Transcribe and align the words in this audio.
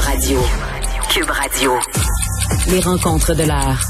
Radio. 0.00 0.38
Cube 1.10 1.30
Radio. 1.30 1.72
Les 2.70 2.80
rencontres 2.80 3.34
de 3.34 3.44
l'heure. 3.44 3.80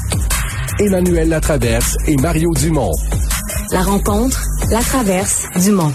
Emmanuel 0.79 1.29
Latraverse 1.29 1.95
et 2.05 2.17
Mario 2.17 2.49
Dumont. 2.53 2.91
La 3.71 3.81
rencontre, 3.81 4.41
la 4.69 4.81
traverse, 4.81 5.47
Dumont. 5.63 5.93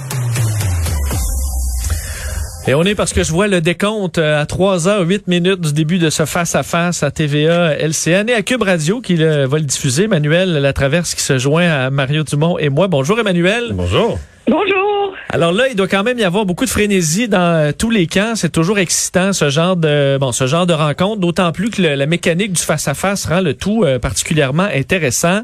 Et 2.67 2.75
on 2.75 2.83
est 2.85 2.95
parce 2.95 3.13
que 3.13 3.23
je 3.23 3.31
vois 3.31 3.47
le 3.47 3.61
décompte 3.61 4.17
euh, 4.19 4.41
à 4.41 4.47
3 4.47 4.87
h 4.87 5.05
8 5.05 5.29
minutes 5.29 5.61
du 5.61 5.73
début 5.75 5.98
de 5.98 6.09
ce 6.09 6.25
face-à-face 6.25 7.03
à, 7.03 7.11
TVA 7.11 7.75
LCN 7.77 8.29
et 8.30 8.35
à 8.35 8.43
Cube 8.43 8.62
Radio 8.62 9.01
qui 9.01 9.17
va 9.17 9.46
le 9.46 9.61
diffuser. 9.61 10.05
Emmanuel 10.05 10.55
Latraverse 10.55 11.14
qui 11.14 11.23
se 11.23 11.37
joint 11.37 11.69
à 11.69 11.91
Mario 11.91 12.25
Dumont 12.25 12.59
et 12.59 12.71
moi. 12.71 12.89
Bonjour 12.89 13.21
Emmanuel. 13.21 13.73
Bonjour. 13.75 14.19
Bonjour. 14.49 15.15
Alors 15.31 15.53
là, 15.53 15.69
il 15.69 15.75
doit 15.75 15.89
quand 15.89 16.05
même 16.05 16.19
y 16.19 16.25
avoir 16.25 16.46
beaucoup 16.46 16.65
de 16.65 16.71
frénésie 16.71 17.29
dans 17.29 17.39
euh, 17.39 17.73
tous 17.77 17.91
les 17.91 18.07
camps. 18.07 18.37
C'est 18.37 18.53
toujours 18.53 18.79
excitant 18.79 19.33
ce 19.33 19.51
genre 19.51 19.77
de 19.77 20.19
bon, 20.19 20.31
ce 20.31 20.46
genre 20.46 20.67
de 20.67 20.73
rencontre, 20.73 21.21
d'autant 21.21 21.51
plus 21.51 21.71
que 21.71 21.83
la 21.83 22.07
mécanique 22.07 22.53
du 22.53 22.63
face-à-face 22.63 23.27
rend 23.27 23.40
le 23.40 23.54
tout 23.54 23.82
euh, 23.85 23.99
particulièrement 23.99 24.68
intéressant. 24.73 25.43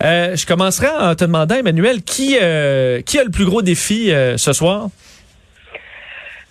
je 0.00 0.46
commencerai 0.46 0.88
en 0.88 1.14
te 1.14 1.24
demandant, 1.24 1.56
Emmanuel, 1.56 2.02
qui 2.02 2.36
qui 2.36 3.18
a 3.18 3.24
le 3.24 3.30
plus 3.30 3.46
gros 3.46 3.62
défi 3.62 4.12
ce 4.36 4.52
soir? 4.52 4.88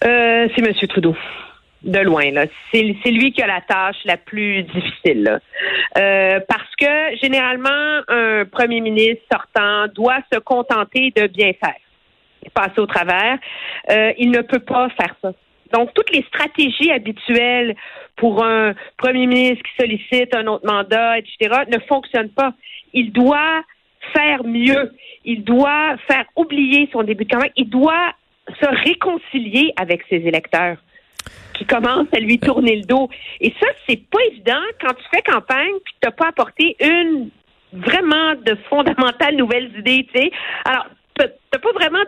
Euh, 0.05 0.47
c'est 0.55 0.61
M. 0.61 0.73
Trudeau. 0.89 1.15
De 1.83 1.99
loin. 1.99 2.31
C'est, 2.71 3.11
lui 3.11 3.33
qui 3.33 3.41
a 3.41 3.47
la 3.47 3.59
tâche 3.59 3.97
la 4.05 4.15
plus 4.15 4.63
difficile. 4.63 5.39
Euh, 5.97 6.39
parce 6.47 6.75
que 6.79 7.17
généralement, 7.21 8.01
un 8.07 8.45
premier 8.45 8.79
ministre 8.79 9.21
sortant 9.29 9.87
doit 9.93 10.19
se 10.31 10.39
contenter 10.39 11.11
de 11.13 11.27
bien 11.27 11.51
faire. 11.53 11.75
Passer 12.53 12.79
au 12.79 12.85
travers. 12.85 13.37
Euh, 13.91 14.13
il 14.17 14.31
ne 14.31 14.41
peut 14.41 14.59
pas 14.59 14.87
faire 14.89 15.13
ça. 15.21 15.33
Donc, 15.73 15.93
toutes 15.93 16.11
les 16.11 16.23
stratégies 16.23 16.91
habituelles 16.91 17.75
pour 18.15 18.45
un 18.45 18.73
premier 18.97 19.27
ministre 19.27 19.63
qui 19.63 19.81
sollicite 19.81 20.33
un 20.35 20.47
autre 20.47 20.65
mandat, 20.65 21.17
etc., 21.17 21.63
ne 21.67 21.79
fonctionnent 21.79 22.29
pas. 22.29 22.53
Il 22.93 23.11
doit 23.11 23.63
faire 24.15 24.43
mieux. 24.45 24.93
Il 25.25 25.43
doit 25.43 25.97
faire 26.07 26.25
oublier 26.35 26.87
son 26.93 27.03
début 27.03 27.25
de 27.25 27.33
campagne. 27.33 27.51
Il 27.57 27.69
doit 27.69 28.13
se 28.61 28.67
réconcilier 28.85 29.73
avec 29.77 30.01
ses 30.09 30.17
électeurs 30.17 30.77
qui 31.53 31.65
commencent 31.65 32.13
à 32.13 32.19
lui 32.19 32.39
tourner 32.39 32.77
le 32.77 32.83
dos. 32.83 33.09
Et 33.41 33.53
ça, 33.59 33.67
c'est 33.87 34.01
pas 34.09 34.19
évident 34.31 34.61
quand 34.81 34.93
tu 34.93 35.03
fais 35.13 35.21
campagne 35.21 35.73
puis 35.83 35.93
que 35.93 35.99
tu 36.01 36.07
n'as 36.07 36.11
pas 36.11 36.27
apporté 36.27 36.75
une 36.79 37.29
vraiment 37.73 38.35
de 38.45 38.55
fondamentales 38.69 39.35
nouvelles 39.35 39.71
idées, 39.77 40.07
tu 40.13 40.21
sais. 40.21 40.31
Alors, 40.65 40.85
t'as 41.15 41.59
pas 41.59 41.71
vraiment 41.73 42.03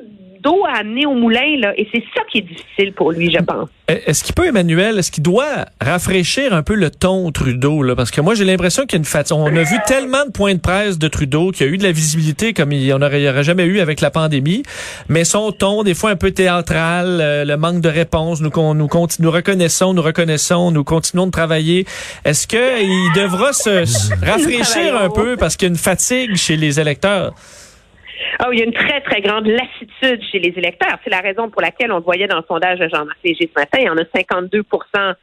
d'eau 0.45 0.64
à 0.66 0.80
amener 0.80 1.06
au 1.06 1.14
moulin, 1.14 1.58
là, 1.58 1.73
et 1.75 1.88
c'est 1.92 2.03
ça 2.16 2.22
qui 2.31 2.38
est 2.38 2.42
difficile 2.42 2.94
pour 2.94 3.12
lui, 3.12 3.31
je 3.31 3.44
pense. 3.44 3.67
Est-ce 3.88 4.23
qu'il 4.23 4.34
peut, 4.36 4.47
Emmanuel, 4.47 4.97
est-ce 5.00 5.12
qu'il 5.12 5.23
doit 5.23 5.66
rafraîchir 5.81 6.53
un 6.53 6.64
peu 6.64 6.75
le 6.75 6.89
ton 6.89 7.31
Trudeau, 7.31 7.84
là? 7.84 7.95
Parce 7.95 8.12
que 8.12 8.22
moi, 8.22 8.36
j'ai 8.36 8.45
l'impression 8.45 8.84
qu'il 8.84 8.94
y 8.94 8.95
a 8.95 9.00
une 9.00 9.06
fatigue. 9.06 9.38
On 9.38 9.56
a 9.56 9.64
vu 9.64 9.78
tellement 9.88 10.25
de 10.25 10.31
points 10.31 10.53
de 10.53 10.59
presse 10.59 10.97
de 10.97 11.08
Trudeau 11.08 11.52
qu'il 11.52 11.66
y 11.66 11.70
a 11.70 11.72
eu 11.72 11.78
de 11.78 11.84
la 11.84 11.92
visibilité 11.92 12.53
comme 12.53 12.72
il 12.72 12.80
n'y 12.80 12.94
en 12.94 13.02
aurait, 13.02 13.44
jamais 13.44 13.66
eu 13.66 13.80
avec 13.80 14.02
la 14.02 14.12
pandémie. 14.12 14.64
Mais 15.09 15.23
son 15.23 15.52
ton, 15.52 15.84
des 15.84 15.94
fois 15.94 16.12
un 16.12 16.16
peu 16.16 16.31
théâtral, 16.31 17.19
euh, 17.22 17.45
le 17.45 17.58
manque 17.58 17.81
de 17.81 17.90
réponse, 17.90 18.42
nous, 18.42 18.52
nous, 18.56 18.90
nous 19.19 19.31
reconnaissons, 19.31 19.94
nous 19.94 20.02
reconnaissons, 20.02 20.72
nous 20.72 20.84
continuons 20.84 21.28
de 21.28 21.31
travailler. 21.31 21.86
Est-ce 22.23 22.47
qu'il 22.47 23.14
devra 23.16 23.53
se 23.53 23.86
rafraîchir 24.23 24.97
un 24.97 25.09
peu 25.09 25.38
parce 25.38 25.56
qu'il 25.56 25.67
y 25.67 25.69
a 25.69 25.73
une 25.73 25.80
fatigue 25.80 26.36
chez 26.36 26.56
les 26.56 26.80
électeurs? 26.80 27.34
Oh, 28.46 28.52
il 28.52 28.60
y 28.60 28.62
a 28.62 28.66
une 28.66 28.74
très, 28.74 29.02
très 29.02 29.22
grande 29.22 29.48
lassitude 29.48 30.22
chez 30.32 30.40
les 30.40 30.54
électeurs. 30.58 30.98
C'est 31.04 31.10
la 31.10 31.20
raison 31.20 31.50
pour 31.50 31.62
laquelle 31.62 31.92
on 31.92 31.98
le 31.98 32.04
voyait 32.04 32.28
dans 32.28 32.38
le 32.38 32.44
sondage 32.48 32.80
de 32.80 32.88
Jean-Marc 32.88 33.18
Léger 33.24 33.50
ce 33.54 33.60
matin. 33.60 33.80
Il 33.82 33.86
y 33.86 33.90
en 33.90 33.98
a 33.98 34.04
52% 34.04 35.16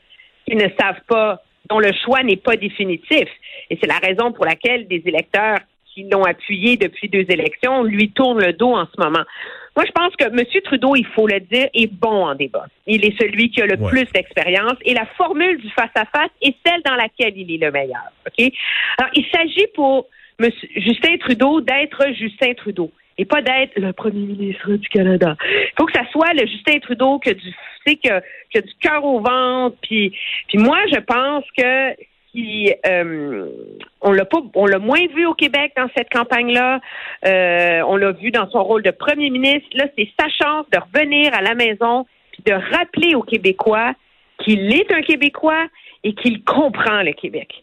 qui 0.46 0.56
ne 0.56 0.68
savent 0.80 1.00
pas, 1.08 1.42
dont 1.68 1.78
le 1.78 1.92
choix 2.04 2.22
n'est 2.22 2.36
pas 2.36 2.56
définitif. 2.56 3.28
Et 3.70 3.78
c'est 3.80 3.86
la 3.86 3.98
raison 3.98 4.32
pour 4.32 4.44
laquelle 4.44 4.88
des 4.88 5.02
électeurs 5.06 5.58
qui 5.94 6.04
l'ont 6.04 6.24
appuyé 6.24 6.76
depuis 6.76 7.08
deux 7.08 7.26
élections 7.28 7.82
lui 7.82 8.10
tournent 8.10 8.42
le 8.42 8.52
dos 8.52 8.74
en 8.74 8.86
ce 8.86 9.00
moment. 9.00 9.24
Moi, 9.74 9.84
je 9.86 9.92
pense 9.92 10.14
que 10.16 10.24
M. 10.24 10.44
Trudeau, 10.64 10.94
il 10.96 11.06
faut 11.06 11.26
le 11.26 11.40
dire, 11.40 11.68
est 11.72 11.90
bon 11.90 12.26
en 12.26 12.34
débat. 12.34 12.66
Il 12.86 13.04
est 13.04 13.18
celui 13.18 13.50
qui 13.50 13.62
a 13.62 13.66
le 13.66 13.78
plus 13.78 14.04
d'expérience 14.12 14.76
et 14.84 14.92
la 14.92 15.06
formule 15.16 15.58
du 15.58 15.70
face-à-face 15.70 16.30
est 16.42 16.54
celle 16.64 16.82
dans 16.84 16.94
laquelle 16.94 17.36
il 17.36 17.54
est 17.54 17.64
le 17.64 17.72
meilleur. 17.72 18.02
OK? 18.26 18.52
Alors, 18.98 19.10
il 19.14 19.24
s'agit 19.32 19.66
pour 19.74 20.08
Justin 20.76 21.16
Trudeau 21.18 21.60
d'être 21.60 22.12
Justin 22.14 22.54
Trudeau 22.54 22.90
et 23.18 23.24
pas 23.24 23.42
d'être 23.42 23.78
le 23.78 23.92
premier 23.92 24.26
ministre 24.26 24.72
du 24.72 24.88
Canada. 24.88 25.36
Il 25.44 25.72
faut 25.78 25.86
que 25.86 25.92
ça 25.92 26.04
soit 26.10 26.32
le 26.34 26.46
Justin 26.46 26.78
Trudeau 26.80 27.18
qui 27.18 27.30
a 27.30 27.34
du, 27.34 27.54
que, 27.86 28.60
du 28.60 28.74
cœur 28.80 29.04
au 29.04 29.20
ventre. 29.20 29.76
Puis, 29.82 30.12
moi, 30.54 30.78
je 30.92 30.98
pense 31.00 31.44
que 31.56 31.94
euh, 32.34 33.46
on 34.00 34.12
l'a 34.12 34.24
pas, 34.24 34.38
on 34.54 34.66
l'a 34.66 34.78
moins 34.78 35.06
vu 35.14 35.26
au 35.26 35.34
Québec 35.34 35.72
dans 35.76 35.88
cette 35.94 36.10
campagne-là. 36.10 36.80
Euh, 37.26 37.82
on 37.86 37.96
l'a 37.96 38.12
vu 38.12 38.30
dans 38.30 38.50
son 38.50 38.64
rôle 38.64 38.82
de 38.82 38.90
premier 38.90 39.28
ministre. 39.28 39.68
Là, 39.74 39.84
c'est 39.96 40.08
sa 40.18 40.28
chance 40.28 40.66
de 40.72 40.78
revenir 40.78 41.34
à 41.34 41.42
la 41.42 41.54
maison 41.54 42.06
puis 42.32 42.42
de 42.46 42.52
rappeler 42.52 43.14
aux 43.14 43.22
Québécois 43.22 43.92
qu'il 44.38 44.74
est 44.74 44.90
un 44.92 45.02
Québécois 45.02 45.66
et 46.04 46.14
qu'il 46.14 46.42
comprend 46.42 47.02
le 47.02 47.12
Québec. 47.12 47.62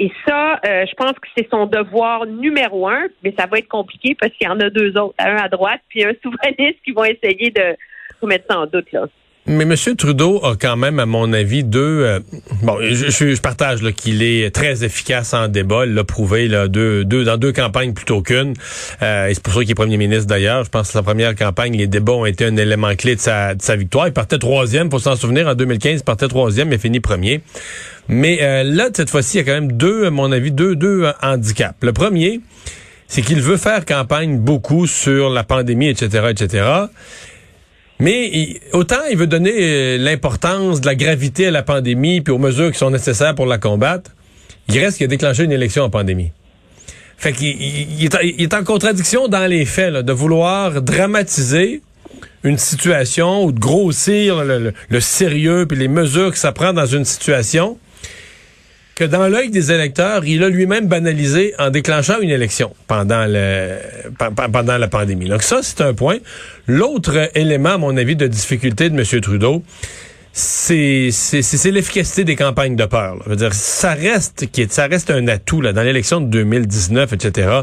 Et 0.00 0.12
ça, 0.26 0.60
euh, 0.64 0.86
je 0.88 0.94
pense 0.94 1.12
que 1.12 1.26
c'est 1.36 1.48
son 1.50 1.66
devoir 1.66 2.24
numéro 2.24 2.88
un, 2.88 3.08
mais 3.24 3.34
ça 3.36 3.46
va 3.46 3.58
être 3.58 3.68
compliqué 3.68 4.16
parce 4.18 4.32
qu'il 4.32 4.46
y 4.46 4.50
en 4.50 4.60
a 4.60 4.70
deux 4.70 4.96
autres, 4.96 5.14
un 5.18 5.36
à 5.36 5.48
droite 5.48 5.80
puis 5.88 6.04
un 6.04 6.12
souverainiste 6.22 6.78
qui 6.84 6.92
vont 6.92 7.04
essayer 7.04 7.50
de 7.50 7.76
remettre 8.22 8.46
ça 8.48 8.60
en 8.60 8.66
doute 8.66 8.90
là. 8.92 9.06
Mais 9.48 9.64
M. 9.64 9.74
Trudeau 9.96 10.44
a 10.44 10.56
quand 10.56 10.76
même, 10.76 10.98
à 10.98 11.06
mon 11.06 11.32
avis, 11.32 11.64
deux. 11.64 12.02
Euh, 12.04 12.20
bon, 12.62 12.76
je, 12.82 13.08
je, 13.08 13.40
partage 13.40 13.80
qu'il 13.92 14.22
est 14.22 14.54
très 14.54 14.84
efficace 14.84 15.32
en 15.32 15.48
débat. 15.48 15.86
Il 15.86 15.94
l'a 15.94 16.04
prouvé 16.04 16.48
là, 16.48 16.68
deux, 16.68 17.02
deux, 17.06 17.24
dans 17.24 17.38
deux 17.38 17.52
campagnes 17.52 17.94
plutôt 17.94 18.20
qu'une. 18.20 18.52
Euh, 19.00 19.28
et 19.28 19.34
c'est 19.34 19.42
pour 19.42 19.54
ça 19.54 19.60
qu'il 19.60 19.70
est 19.70 19.74
premier 19.74 19.96
ministre 19.96 20.26
d'ailleurs. 20.26 20.64
Je 20.64 20.68
pense 20.68 20.88
que 20.88 20.92
sa 20.92 21.02
première 21.02 21.34
campagne, 21.34 21.78
les 21.78 21.86
débats 21.86 22.12
ont 22.12 22.26
été 22.26 22.44
un 22.44 22.58
élément 22.58 22.94
clé 22.94 23.16
de 23.16 23.20
sa, 23.20 23.54
de 23.54 23.62
sa 23.62 23.74
victoire. 23.74 24.06
Il 24.06 24.12
partait 24.12 24.38
troisième, 24.38 24.90
pour 24.90 25.00
s'en 25.00 25.16
souvenir, 25.16 25.48
en 25.48 25.54
2015, 25.54 26.00
il 26.00 26.04
partait 26.04 26.28
troisième, 26.28 26.68
mais 26.68 26.78
fini 26.78 27.00
premier. 27.00 27.40
Mais 28.06 28.40
euh, 28.42 28.64
là, 28.64 28.90
cette 28.94 29.08
fois-ci, 29.08 29.38
il 29.38 29.40
y 29.40 29.42
a 29.42 29.44
quand 29.44 29.60
même 29.60 29.72
deux, 29.72 30.04
à 30.04 30.10
mon 30.10 30.30
avis, 30.30 30.52
deux, 30.52 30.76
deux 30.76 31.10
handicaps. 31.22 31.74
Le 31.80 31.94
premier, 31.94 32.42
c'est 33.06 33.22
qu'il 33.22 33.40
veut 33.40 33.56
faire 33.56 33.86
campagne 33.86 34.38
beaucoup 34.38 34.86
sur 34.86 35.30
la 35.30 35.42
pandémie, 35.42 35.88
etc., 35.88 36.26
etc. 36.28 36.64
Mais 38.00 38.60
autant 38.72 39.00
il 39.10 39.16
veut 39.16 39.26
donner 39.26 39.52
euh, 39.54 39.98
l'importance 39.98 40.80
de 40.80 40.86
la 40.86 40.94
gravité 40.94 41.46
à 41.46 41.50
la 41.50 41.62
pandémie 41.62 42.20
puis 42.20 42.32
aux 42.32 42.38
mesures 42.38 42.70
qui 42.70 42.78
sont 42.78 42.90
nécessaires 42.90 43.34
pour 43.34 43.46
la 43.46 43.58
combattre, 43.58 44.12
il 44.68 44.78
reste 44.78 44.98
qu'il 44.98 45.04
a 45.04 45.08
déclenché 45.08 45.44
une 45.44 45.52
élection 45.52 45.82
en 45.84 45.90
pandémie. 45.90 46.30
Fait 47.16 47.32
qu'il 47.32 47.60
il, 47.60 48.04
est, 48.04 48.54
en 48.54 48.62
contradiction 48.62 49.26
dans 49.26 49.46
les 49.46 49.64
faits 49.64 49.92
de 49.92 50.12
vouloir 50.12 50.80
dramatiser 50.82 51.82
une 52.44 52.58
situation 52.58 53.44
ou 53.44 53.50
de 53.50 53.58
grossir 53.58 54.44
le, 54.44 54.72
le 54.88 55.00
sérieux 55.00 55.66
puis 55.66 55.76
les 55.76 55.88
mesures 55.88 56.30
que 56.30 56.38
ça 56.38 56.52
prend 56.52 56.72
dans 56.72 56.86
une 56.86 57.04
situation 57.04 57.76
que 58.98 59.04
dans 59.04 59.28
l'œil 59.28 59.50
des 59.50 59.70
électeurs, 59.70 60.24
il 60.24 60.42
a 60.42 60.48
lui-même 60.48 60.88
banalisé 60.88 61.54
en 61.60 61.70
déclenchant 61.70 62.18
une 62.20 62.30
élection 62.30 62.74
pendant 62.88 63.26
le 63.28 63.76
pendant 64.50 64.76
la 64.76 64.88
pandémie. 64.88 65.28
Donc 65.28 65.44
ça, 65.44 65.60
c'est 65.62 65.82
un 65.82 65.94
point. 65.94 66.16
L'autre 66.66 67.30
élément, 67.36 67.74
à 67.74 67.78
mon 67.78 67.96
avis, 67.96 68.16
de 68.16 68.26
difficulté 68.26 68.90
de 68.90 68.98
M. 68.98 69.20
Trudeau, 69.20 69.62
c'est 70.38 71.70
l'efficacité 71.70 72.24
des 72.24 72.36
campagnes 72.36 72.76
de 72.76 72.84
peur. 72.84 73.16
Là. 73.16 73.22
Je 73.24 73.30
veux 73.30 73.36
dire, 73.36 73.52
ça 73.52 73.94
reste 73.94 74.46
qui 74.52 74.66
ça 74.68 74.86
reste 74.86 75.10
un 75.10 75.26
atout 75.26 75.60
là, 75.60 75.72
dans 75.72 75.82
l'élection 75.82 76.20
de 76.20 76.26
2019, 76.26 77.12
etc. 77.12 77.60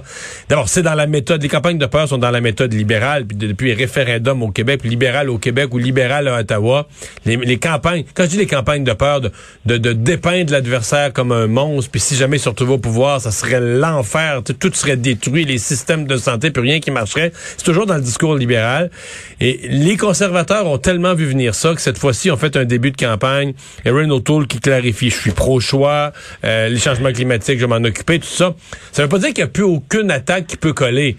D'abord, 0.50 0.68
c'est 0.68 0.82
dans 0.82 0.94
la 0.94 1.08
méthode. 1.08 1.42
Les 1.42 1.48
campagnes 1.50 1.78
de 1.78 1.86
peur 1.86 2.08
sont 2.10 2.18
dans 2.18 2.32
la 2.32 2.42
méthode 2.42 2.74
libérale, 2.74 3.26
puis 3.26 3.38
depuis 3.38 3.68
les 3.68 3.74
référendums 3.74 4.44
au 4.44 4.52
Québec, 4.52 4.82
libéral 4.84 5.30
au 5.30 5.38
Québec 5.38 5.74
ou 5.74 5.78
libéral 5.78 6.28
à 6.28 6.40
Ottawa. 6.40 6.88
Les, 7.26 7.58
campagnes, 7.58 8.04
quand 8.14 8.24
je 8.24 8.30
dis 8.30 8.38
les 8.38 8.48
campagnes 8.48 8.84
de 8.84 8.94
peur, 8.94 9.22
de, 9.22 9.32
de, 9.66 9.78
de 9.78 9.94
dépeindre 9.94 10.52
l'adversaire 10.52 11.14
comme 11.14 11.32
un 11.32 11.48
monstre, 11.48 11.92
puis 11.92 12.02
si 12.02 12.16
jamais 12.16 12.38
il 12.38 12.42
se 12.42 12.50
retrouvait 12.50 12.74
au 12.74 12.78
pouvoir, 12.78 13.22
ça 13.22 13.32
serait 13.32 13.62
l'enfer, 13.62 14.42
tout 14.60 14.72
serait 14.74 14.98
détruit, 14.98 15.46
les 15.46 15.60
systèmes 15.60 16.08
de 16.08 16.18
santé, 16.18 16.52
plus 16.52 16.62
rien 16.62 16.80
qui 16.82 16.92
marcherait. 16.92 17.32
C'est 17.58 17.66
toujours 17.66 17.86
dans 17.86 17.96
le 17.96 18.02
discours 18.02 18.36
libéral. 18.36 18.92
Et 19.40 19.62
les 19.70 19.96
conservateurs 19.96 20.68
ont 20.68 20.78
tellement 20.78 21.14
vu 21.14 21.26
venir 21.26 21.56
ça 21.56 21.74
que 21.74 21.82
cette 21.82 21.98
fois-ci, 21.98 22.32
on 22.32 22.38
fait 22.38 22.58
un 22.58 22.65
début 22.66 22.92
de 22.92 22.98
campagne. 22.98 23.54
Erin 23.86 24.10
O'Toole 24.10 24.48
qui 24.48 24.60
clarifie, 24.60 25.10
je 25.10 25.16
suis 25.16 25.32
pro-choix, 25.32 26.12
euh, 26.44 26.70
les 26.70 26.80
changements 26.80 27.12
climatiques, 27.12 27.60
je 27.60 27.66
vais 27.66 27.80
m'en 27.80 27.86
occuper, 27.88 28.20
tout 28.20 28.28
ça. 28.28 28.56
Ça 28.92 29.04
veut 29.04 29.10
pas 29.10 29.20
dire 29.20 29.30
qu'il 29.30 29.44
n'y 29.44 29.44
a 29.44 29.48
plus 29.48 29.64
aucune 29.64 30.12
attaque 30.12 30.48
qui 30.48 30.58
peut 30.58 30.74
coller. 30.74 31.18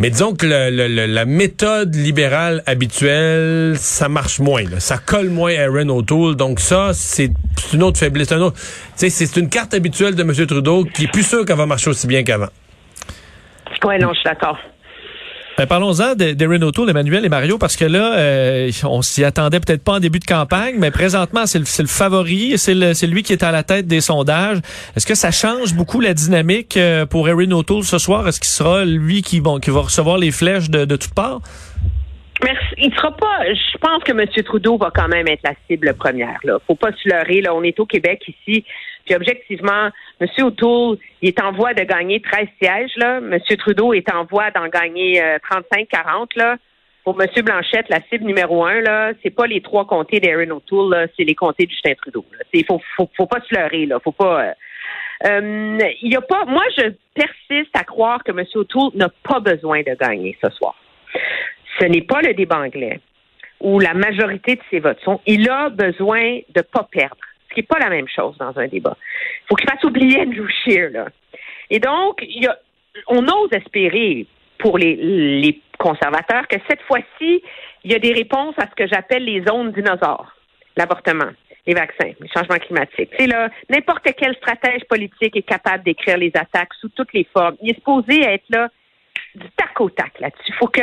Mais 0.00 0.08
disons 0.08 0.34
que 0.34 0.46
la 0.46 1.24
méthode 1.26 1.94
libérale 1.94 2.62
habituelle, 2.64 3.74
ça 3.76 4.08
marche 4.08 4.38
moins. 4.38 4.64
Ça 4.78 4.96
colle 4.96 5.28
moins 5.28 5.50
à 5.50 5.64
Erin 5.64 5.90
O'Toole. 5.90 6.36
Donc 6.36 6.58
ça, 6.58 6.92
c'est 6.94 7.30
une 7.74 7.82
autre 7.82 7.98
faiblesse. 7.98 8.32
C'est 8.96 9.36
une 9.36 9.50
carte 9.50 9.74
habituelle 9.74 10.14
de 10.14 10.22
M. 10.22 10.32
Trudeau 10.46 10.84
qui 10.84 11.04
est 11.04 11.12
plus 11.12 11.22
sûr 11.22 11.44
qu'elle 11.44 11.58
va 11.58 11.66
marcher 11.66 11.90
aussi 11.90 12.06
bien 12.06 12.22
qu'avant. 12.22 12.48
Oui, 13.84 13.98
non, 13.98 14.08
je 14.14 14.20
suis 14.20 14.24
d'accord. 14.24 14.58
Ben, 15.58 15.66
parlons-en 15.66 16.14
d'Erin 16.14 16.62
O'Toole, 16.62 16.90
Emmanuel 16.90 17.24
et 17.24 17.28
Mario, 17.28 17.58
parce 17.58 17.76
que 17.76 17.84
là, 17.84 18.18
euh, 18.18 18.70
on 18.84 19.02
s'y 19.02 19.24
attendait 19.24 19.60
peut-être 19.60 19.84
pas 19.84 19.94
en 19.94 20.00
début 20.00 20.18
de 20.18 20.24
campagne, 20.24 20.76
mais 20.78 20.90
présentement, 20.90 21.44
c'est 21.46 21.58
le, 21.58 21.64
le, 21.78 21.86
favori, 21.86 22.56
c'est 22.56 23.06
lui 23.06 23.22
qui 23.22 23.32
est 23.32 23.42
à 23.42 23.50
la 23.50 23.62
tête 23.62 23.86
des 23.86 24.00
sondages. 24.00 24.58
Est-ce 24.96 25.06
que 25.06 25.14
ça 25.14 25.30
change 25.30 25.74
beaucoup 25.74 26.00
la 26.00 26.14
dynamique 26.14 26.76
euh, 26.76 27.04
pour 27.04 27.28
Erin 27.28 27.50
O'Toole 27.50 27.84
ce 27.84 27.98
soir? 27.98 28.26
Est-ce 28.26 28.40
qu'il 28.40 28.48
sera 28.48 28.84
lui 28.84 29.22
qui, 29.22 29.40
bon, 29.40 29.58
qui 29.58 29.70
va 29.70 29.80
recevoir 29.80 30.18
les 30.18 30.30
flèches 30.30 30.70
de, 30.70 30.84
de 30.84 30.96
toutes 30.96 31.14
parts? 31.14 31.40
Merci. 32.42 32.74
Il 32.78 32.94
sera 32.94 33.14
pas. 33.14 33.44
Je 33.44 33.78
pense 33.78 34.02
que 34.02 34.12
M. 34.12 34.26
Trudeau 34.44 34.78
va 34.78 34.90
quand 34.94 35.08
même 35.08 35.28
être 35.28 35.42
la 35.44 35.52
cible 35.68 35.92
première. 35.94 36.38
Là, 36.44 36.58
faut 36.66 36.74
pas 36.74 36.90
se 36.92 37.08
leurrer. 37.08 37.42
Là, 37.42 37.54
on 37.54 37.62
est 37.62 37.78
au 37.78 37.86
Québec 37.86 38.22
ici. 38.26 38.64
Puis 39.04 39.14
objectivement, 39.14 39.90
M. 40.20 40.28
O'Toole, 40.40 40.98
il 41.22 41.28
est 41.28 41.42
en 41.42 41.52
voie 41.52 41.74
de 41.74 41.82
gagner 41.82 42.20
13 42.20 42.48
sièges. 42.60 42.92
Là. 42.96 43.18
M. 43.18 43.38
Trudeau 43.58 43.92
est 43.92 44.12
en 44.12 44.24
voie 44.24 44.50
d'en 44.50 44.68
gagner 44.68 45.20
35-40. 45.20 45.42
Euh, 45.72 46.26
là. 46.36 46.56
Pour 47.04 47.20
M. 47.20 47.28
Blanchette, 47.42 47.88
la 47.88 48.00
cible 48.10 48.26
numéro 48.26 48.64
un, 48.64 48.80
là, 48.82 49.12
c'est 49.22 49.30
pas 49.30 49.46
les 49.46 49.62
trois 49.62 49.86
comtés 49.86 50.20
d'Aaron 50.20 50.50
O'Toole, 50.50 51.08
c'est 51.16 51.24
les 51.24 51.34
comtés 51.34 51.64
de 51.64 51.70
Justin 51.70 51.94
Trudeau. 51.94 52.24
Il 52.52 52.64
faut, 52.66 52.80
faut, 52.96 53.26
pas 53.26 53.40
se 53.40 53.54
leurrer. 53.54 53.86
Là. 53.86 53.98
Faut 54.04 54.12
pas. 54.12 54.44
Euh, 54.44 54.52
euh, 55.26 55.78
y 56.02 56.14
a 56.14 56.20
pas. 56.20 56.44
Moi, 56.44 56.62
je 56.76 56.92
persiste 57.14 57.74
à 57.74 57.84
croire 57.84 58.22
que 58.22 58.32
M. 58.32 58.44
O'Toole 58.54 58.90
n'a 58.94 59.08
pas 59.08 59.40
besoin 59.40 59.80
de 59.80 59.94
gagner 59.98 60.36
ce 60.44 60.50
soir. 60.50 60.74
Ce 61.78 61.86
n'est 61.86 62.02
pas 62.02 62.20
le 62.20 62.34
débat 62.34 62.58
anglais 62.58 63.00
où 63.60 63.78
la 63.78 63.94
majorité 63.94 64.56
de 64.56 64.60
ses 64.70 64.80
votes 64.80 65.00
sont. 65.04 65.20
Il 65.26 65.48
a 65.48 65.68
besoin 65.68 66.40
de 66.54 66.62
pas 66.62 66.88
perdre, 66.90 67.20
ce 67.50 67.54
qui 67.54 67.60
n'est 67.60 67.66
pas 67.66 67.78
la 67.78 67.90
même 67.90 68.08
chose 68.08 68.36
dans 68.38 68.56
un 68.58 68.68
débat. 68.68 68.96
Il 69.42 69.46
faut 69.48 69.54
qu'il 69.56 69.68
fasse 69.68 69.82
oublier 69.84 70.20
Andrew 70.20 70.48
Scheer. 70.48 70.90
Là. 70.90 71.08
Et 71.68 71.78
donc, 71.78 72.22
y 72.22 72.46
a, 72.46 72.56
on 73.08 73.26
ose 73.26 73.52
espérer 73.52 74.26
pour 74.58 74.78
les, 74.78 75.60
conservateurs 75.78 76.46
que 76.46 76.58
cette 76.68 76.82
fois-ci, 76.82 77.42
il 77.84 77.90
y 77.90 77.94
a 77.94 77.98
des 77.98 78.12
réponses 78.12 78.54
à 78.58 78.68
ce 78.68 78.74
que 78.74 78.86
j'appelle 78.86 79.24
les 79.24 79.42
zones 79.42 79.72
dinosaures, 79.72 80.36
l'avortement, 80.76 81.30
les 81.66 81.72
vaccins, 81.72 82.10
les 82.20 82.28
changements 82.28 82.58
climatiques. 82.58 83.08
C'est 83.18 83.26
là, 83.26 83.48
n'importe 83.70 84.06
quel 84.14 84.36
stratège 84.36 84.84
politique 84.84 85.34
est 85.34 85.42
capable 85.42 85.82
d'écrire 85.84 86.18
les 86.18 86.32
attaques 86.34 86.74
sous 86.82 86.90
toutes 86.90 87.14
les 87.14 87.26
formes. 87.32 87.56
Il 87.62 87.70
est 87.70 87.76
supposé 87.76 88.20
être 88.20 88.44
là 88.50 88.68
du 89.34 89.48
tac 89.56 89.80
au 89.80 89.88
tac 89.88 90.20
là-dessus. 90.20 90.48
Il 90.48 90.54
faut 90.56 90.66
que 90.66 90.82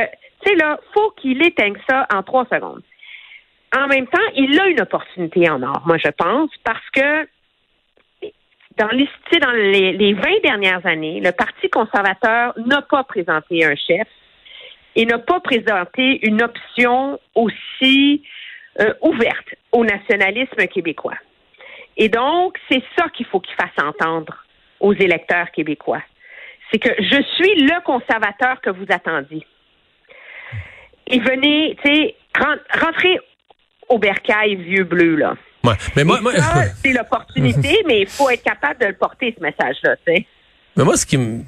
là, 0.56 0.80
faut 0.96 1.12
qu'il 1.12 1.46
éteigne 1.46 1.78
ça 1.88 2.08
en 2.12 2.24
trois 2.24 2.46
secondes. 2.46 2.82
En 3.76 3.88
même 3.88 4.08
temps, 4.08 4.18
il 4.36 4.60
a 4.60 4.68
une 4.68 4.82
opportunité 4.82 5.50
en 5.50 5.62
or, 5.62 5.82
moi, 5.86 5.98
je 5.98 6.10
pense, 6.10 6.50
parce 6.64 6.90
que 6.92 7.28
dans 8.78 8.90
les, 8.90 9.10
dans 9.42 9.52
les, 9.52 9.94
les 9.94 10.14
20 10.14 10.22
dernières 10.44 10.86
années, 10.86 11.20
le 11.20 11.32
Parti 11.32 11.70
conservateur 11.70 12.54
n'a 12.58 12.82
pas 12.82 13.04
présenté 13.04 13.66
un 13.66 13.76
chef 13.76 14.08
et 14.96 15.06
n'a 15.06 15.20
pas 15.20 15.40
présenté 15.40 16.26
une 16.26 16.42
option 16.42 17.20
aussi 17.36 18.24
euh, 18.80 18.94
ouverte 19.02 19.56
au 19.72 19.84
nationalisme 19.84 20.68
québécois. 20.68 21.18
Et 21.98 22.10
donc, 22.10 22.58
c'est 22.70 22.84
ça 22.98 23.10
qu'il 23.10 23.26
faut 23.26 23.40
qu'il 23.40 23.56
fasse 23.56 23.84
entendre 23.84 24.46
aux 24.80 24.94
électeurs 24.94 25.52
québécois. 25.52 26.04
C'est 26.72 26.80
que 26.80 26.90
je 27.00 27.22
suis 27.36 27.64
le 27.64 27.84
conservateur 27.84 28.62
que 28.62 28.70
vous 28.70 28.86
attendiez 28.90 29.46
et 31.08 31.20
venez, 31.20 31.76
tu 31.84 31.90
sais, 31.90 32.16
rentrer 32.38 33.20
au 33.90 33.98
bercail 33.98 34.56
vieux 34.56 34.84
bleu, 34.84 35.16
là. 35.16 35.36
Ouais. 35.64 35.74
Mais 35.96 36.04
moi, 36.04 36.22
moi... 36.22 36.34
c'est 36.84 36.94
l'opportunité, 36.94 37.84
mais 37.86 38.02
il 38.02 38.08
faut 38.08 38.30
être 38.30 38.44
capable 38.44 38.80
de 38.82 38.88
le 38.88 38.94
porter, 38.94 39.34
ce 39.38 39.44
message-là, 39.44 39.96
tu 40.06 40.14
sais. 40.14 40.26
Mais 40.76 40.84
moi, 40.84 40.96
ce 40.96 41.06
qui 41.06 41.18
me 41.18 41.42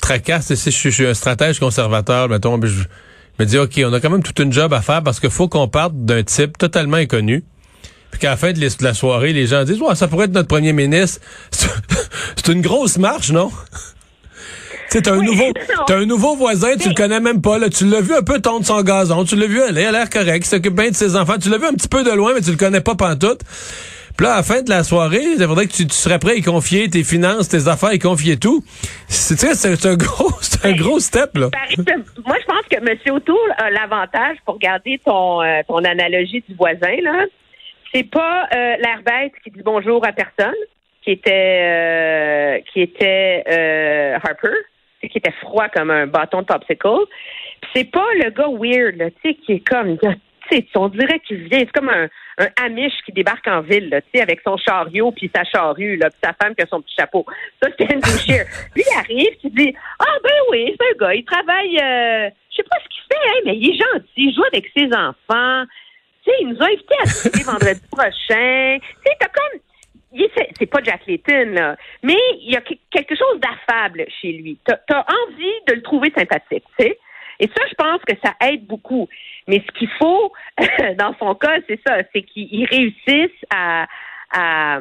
tracasse, 0.00 0.46
c'est 0.46 0.56
si 0.56 0.70
je 0.70 0.88
suis 0.90 1.06
un 1.06 1.14
stratège 1.14 1.58
conservateur, 1.58 2.28
mettons, 2.28 2.60
je 2.62 2.84
me 3.38 3.44
dis, 3.44 3.58
OK, 3.58 3.80
on 3.84 3.92
a 3.92 4.00
quand 4.00 4.10
même 4.10 4.22
toute 4.22 4.38
une 4.38 4.52
job 4.52 4.72
à 4.72 4.82
faire 4.82 5.02
parce 5.02 5.20
qu'il 5.20 5.30
faut 5.30 5.48
qu'on 5.48 5.68
parte 5.68 5.94
d'un 5.94 6.22
type 6.22 6.58
totalement 6.58 6.98
inconnu. 6.98 7.44
Puis 8.10 8.20
qu'à 8.20 8.30
la 8.30 8.36
fin 8.36 8.52
de 8.52 8.84
la 8.84 8.94
soirée, 8.94 9.32
les 9.32 9.46
gens 9.46 9.64
disent, 9.64 9.80
ouais, 9.80 9.94
ça 9.94 10.08
pourrait 10.08 10.26
être 10.26 10.32
notre 10.32 10.48
premier 10.48 10.72
ministre. 10.72 11.20
C'est 11.50 12.48
une 12.48 12.60
grosse 12.60 12.98
marche, 12.98 13.30
non? 13.30 13.50
Tu 14.90 15.00
nouveau, 15.10 15.52
t'as 15.86 15.96
un 15.96 16.06
nouveau 16.06 16.36
voisin, 16.36 16.76
tu 16.76 16.88
le 16.88 16.94
connais 16.94 17.20
même 17.20 17.42
pas, 17.42 17.58
là. 17.58 17.68
Tu 17.68 17.84
l'as 17.86 18.00
vu 18.00 18.14
un 18.14 18.22
peu 18.22 18.40
tondre 18.40 18.64
son 18.64 18.82
gazon, 18.82 19.24
tu 19.24 19.36
l'as 19.36 19.46
vu 19.46 19.62
aller, 19.62 19.82
elle 19.82 19.94
a 19.94 19.98
l'air 19.98 20.10
correct, 20.10 20.44
il 20.44 20.48
s'occupe 20.48 20.74
bien 20.74 20.90
de 20.90 20.94
ses 20.94 21.16
enfants, 21.16 21.38
tu 21.40 21.48
l'as 21.48 21.58
vu 21.58 21.66
un 21.66 21.72
petit 21.72 21.88
peu 21.88 22.04
de 22.04 22.10
loin, 22.10 22.32
mais 22.34 22.40
tu 22.40 22.50
le 22.50 22.56
connais 22.56 22.80
pas 22.80 22.94
pantoute. 22.94 23.40
Puis 24.16 24.24
là, 24.24 24.32
à 24.32 24.36
la 24.36 24.42
fin 24.42 24.62
de 24.62 24.70
la 24.70 24.82
soirée, 24.82 25.22
il 25.36 25.44
faudrait 25.44 25.66
que 25.66 25.72
tu, 25.72 25.86
serais 25.90 26.18
prêt 26.18 26.32
à 26.32 26.34
y 26.36 26.42
confier 26.42 26.88
tes 26.88 27.04
finances, 27.04 27.48
tes 27.48 27.68
affaires, 27.68 27.92
y 27.92 27.98
confier 27.98 28.38
tout. 28.38 28.64
C'est, 29.08 29.36
c'est 29.36 29.86
un 29.86 29.96
gros, 29.96 30.30
c'est 30.40 30.64
un 30.64 30.72
gros 30.72 30.98
step, 31.00 31.36
là. 31.36 31.50
Moi, 32.24 32.36
je 32.40 32.46
pense 32.46 32.64
que 32.70 32.76
M. 32.76 33.14
O'Toole 33.14 33.54
a 33.58 33.70
l'avantage, 33.70 34.38
pour 34.46 34.58
garder 34.58 34.98
ton, 35.04 35.42
euh, 35.42 35.60
ton 35.68 35.84
analogie 35.84 36.42
du 36.48 36.54
voisin, 36.54 36.96
là. 37.02 37.26
C'est 37.92 38.10
pas 38.10 38.48
euh, 38.54 38.76
l'air 38.76 39.02
bête 39.04 39.32
qui 39.44 39.50
dit 39.50 39.62
bonjour 39.62 40.04
à 40.06 40.12
personne, 40.12 40.54
qui 41.02 41.12
était, 41.12 41.60
euh, 41.62 42.58
qui 42.72 42.82
était 42.82 43.44
euh, 43.48 44.18
Qui 45.10 45.18
était 45.18 45.32
froid 45.40 45.68
comme 45.68 45.90
un 45.90 46.06
bâton 46.06 46.42
de 46.42 46.46
popsicle. 46.46 47.06
c'est 47.74 47.90
pas 47.90 48.06
le 48.14 48.30
gars 48.30 48.48
weird, 48.48 48.96
là, 48.96 49.10
tu 49.10 49.16
sais, 49.22 49.34
qui 49.34 49.52
est 49.52 49.68
comme, 49.68 49.98
tu 49.98 50.08
sais, 50.50 50.66
on 50.74 50.88
dirait 50.88 51.20
qu'il 51.20 51.48
vient, 51.48 51.60
c'est 51.60 51.72
comme 51.72 51.88
un, 51.88 52.08
un 52.38 52.48
Amish 52.64 52.94
qui 53.04 53.12
débarque 53.12 53.46
en 53.48 53.60
ville, 53.60 53.88
là, 53.88 54.00
tu 54.00 54.08
sais, 54.14 54.22
avec 54.22 54.40
son 54.44 54.56
chariot 54.56 55.12
puis 55.12 55.30
sa 55.34 55.44
charrue, 55.44 55.96
là, 55.96 56.10
puis 56.10 56.18
sa 56.22 56.32
femme 56.34 56.54
qui 56.54 56.62
a 56.62 56.66
son 56.66 56.82
petit 56.82 56.94
chapeau. 56.98 57.24
Ça, 57.62 57.70
c'est 57.78 57.94
Andrew 57.94 58.18
Shear. 58.26 58.44
Lui, 58.74 58.82
il 58.86 58.98
arrive, 58.98 59.38
tu 59.40 59.50
dis, 59.50 59.74
ah 59.98 60.16
ben 60.22 60.32
oui, 60.50 60.74
c'est 60.78 60.86
un 60.86 61.06
gars, 61.06 61.14
il 61.14 61.24
travaille, 61.24 61.78
euh, 61.78 62.30
je 62.50 62.56
sais 62.56 62.68
pas 62.68 62.76
ce 62.82 62.88
qu'il 62.88 63.02
fait, 63.10 63.28
hein, 63.28 63.40
mais 63.46 63.56
il 63.56 63.70
est 63.70 63.78
gentil, 63.78 64.10
il 64.16 64.34
joue 64.34 64.44
avec 64.52 64.70
ses 64.76 64.86
enfants. 64.86 65.64
Tu 66.24 66.30
sais, 66.30 66.36
il 66.40 66.48
nous 66.48 66.62
a 66.62 66.66
invités 66.66 66.96
à 67.02 67.06
souper 67.06 67.42
vendredi 67.46 67.80
prochain. 67.90 68.78
Tu 68.80 69.02
sais, 69.04 69.16
t'as 69.20 69.28
comme, 69.28 69.60
c'est 70.58 70.66
pas 70.66 70.82
Jack 70.82 71.06
Layton, 71.06 71.50
là. 71.52 71.76
Mais 72.02 72.16
il 72.40 72.52
y 72.52 72.56
a 72.56 72.60
quelque 72.60 73.14
chose 73.14 73.40
d'affable 73.40 74.06
chez 74.20 74.32
lui. 74.32 74.58
Tu 74.66 74.72
as, 74.72 75.06
envie 75.28 75.64
de 75.68 75.74
le 75.74 75.82
trouver 75.82 76.12
sympathique, 76.16 76.64
tu 76.78 76.86
sais? 76.86 76.98
Et 77.38 77.48
ça, 77.48 77.62
je 77.68 77.74
pense 77.74 78.00
que 78.02 78.14
ça 78.24 78.34
aide 78.48 78.66
beaucoup. 78.66 79.08
Mais 79.46 79.62
ce 79.66 79.78
qu'il 79.78 79.90
faut, 79.98 80.32
dans 80.98 81.14
son 81.18 81.34
cas, 81.34 81.58
c'est 81.68 81.80
ça, 81.86 81.98
c'est 82.14 82.22
qu'il 82.22 82.64
réussisse 82.64 83.36
à, 83.50 83.86
à, 84.30 84.78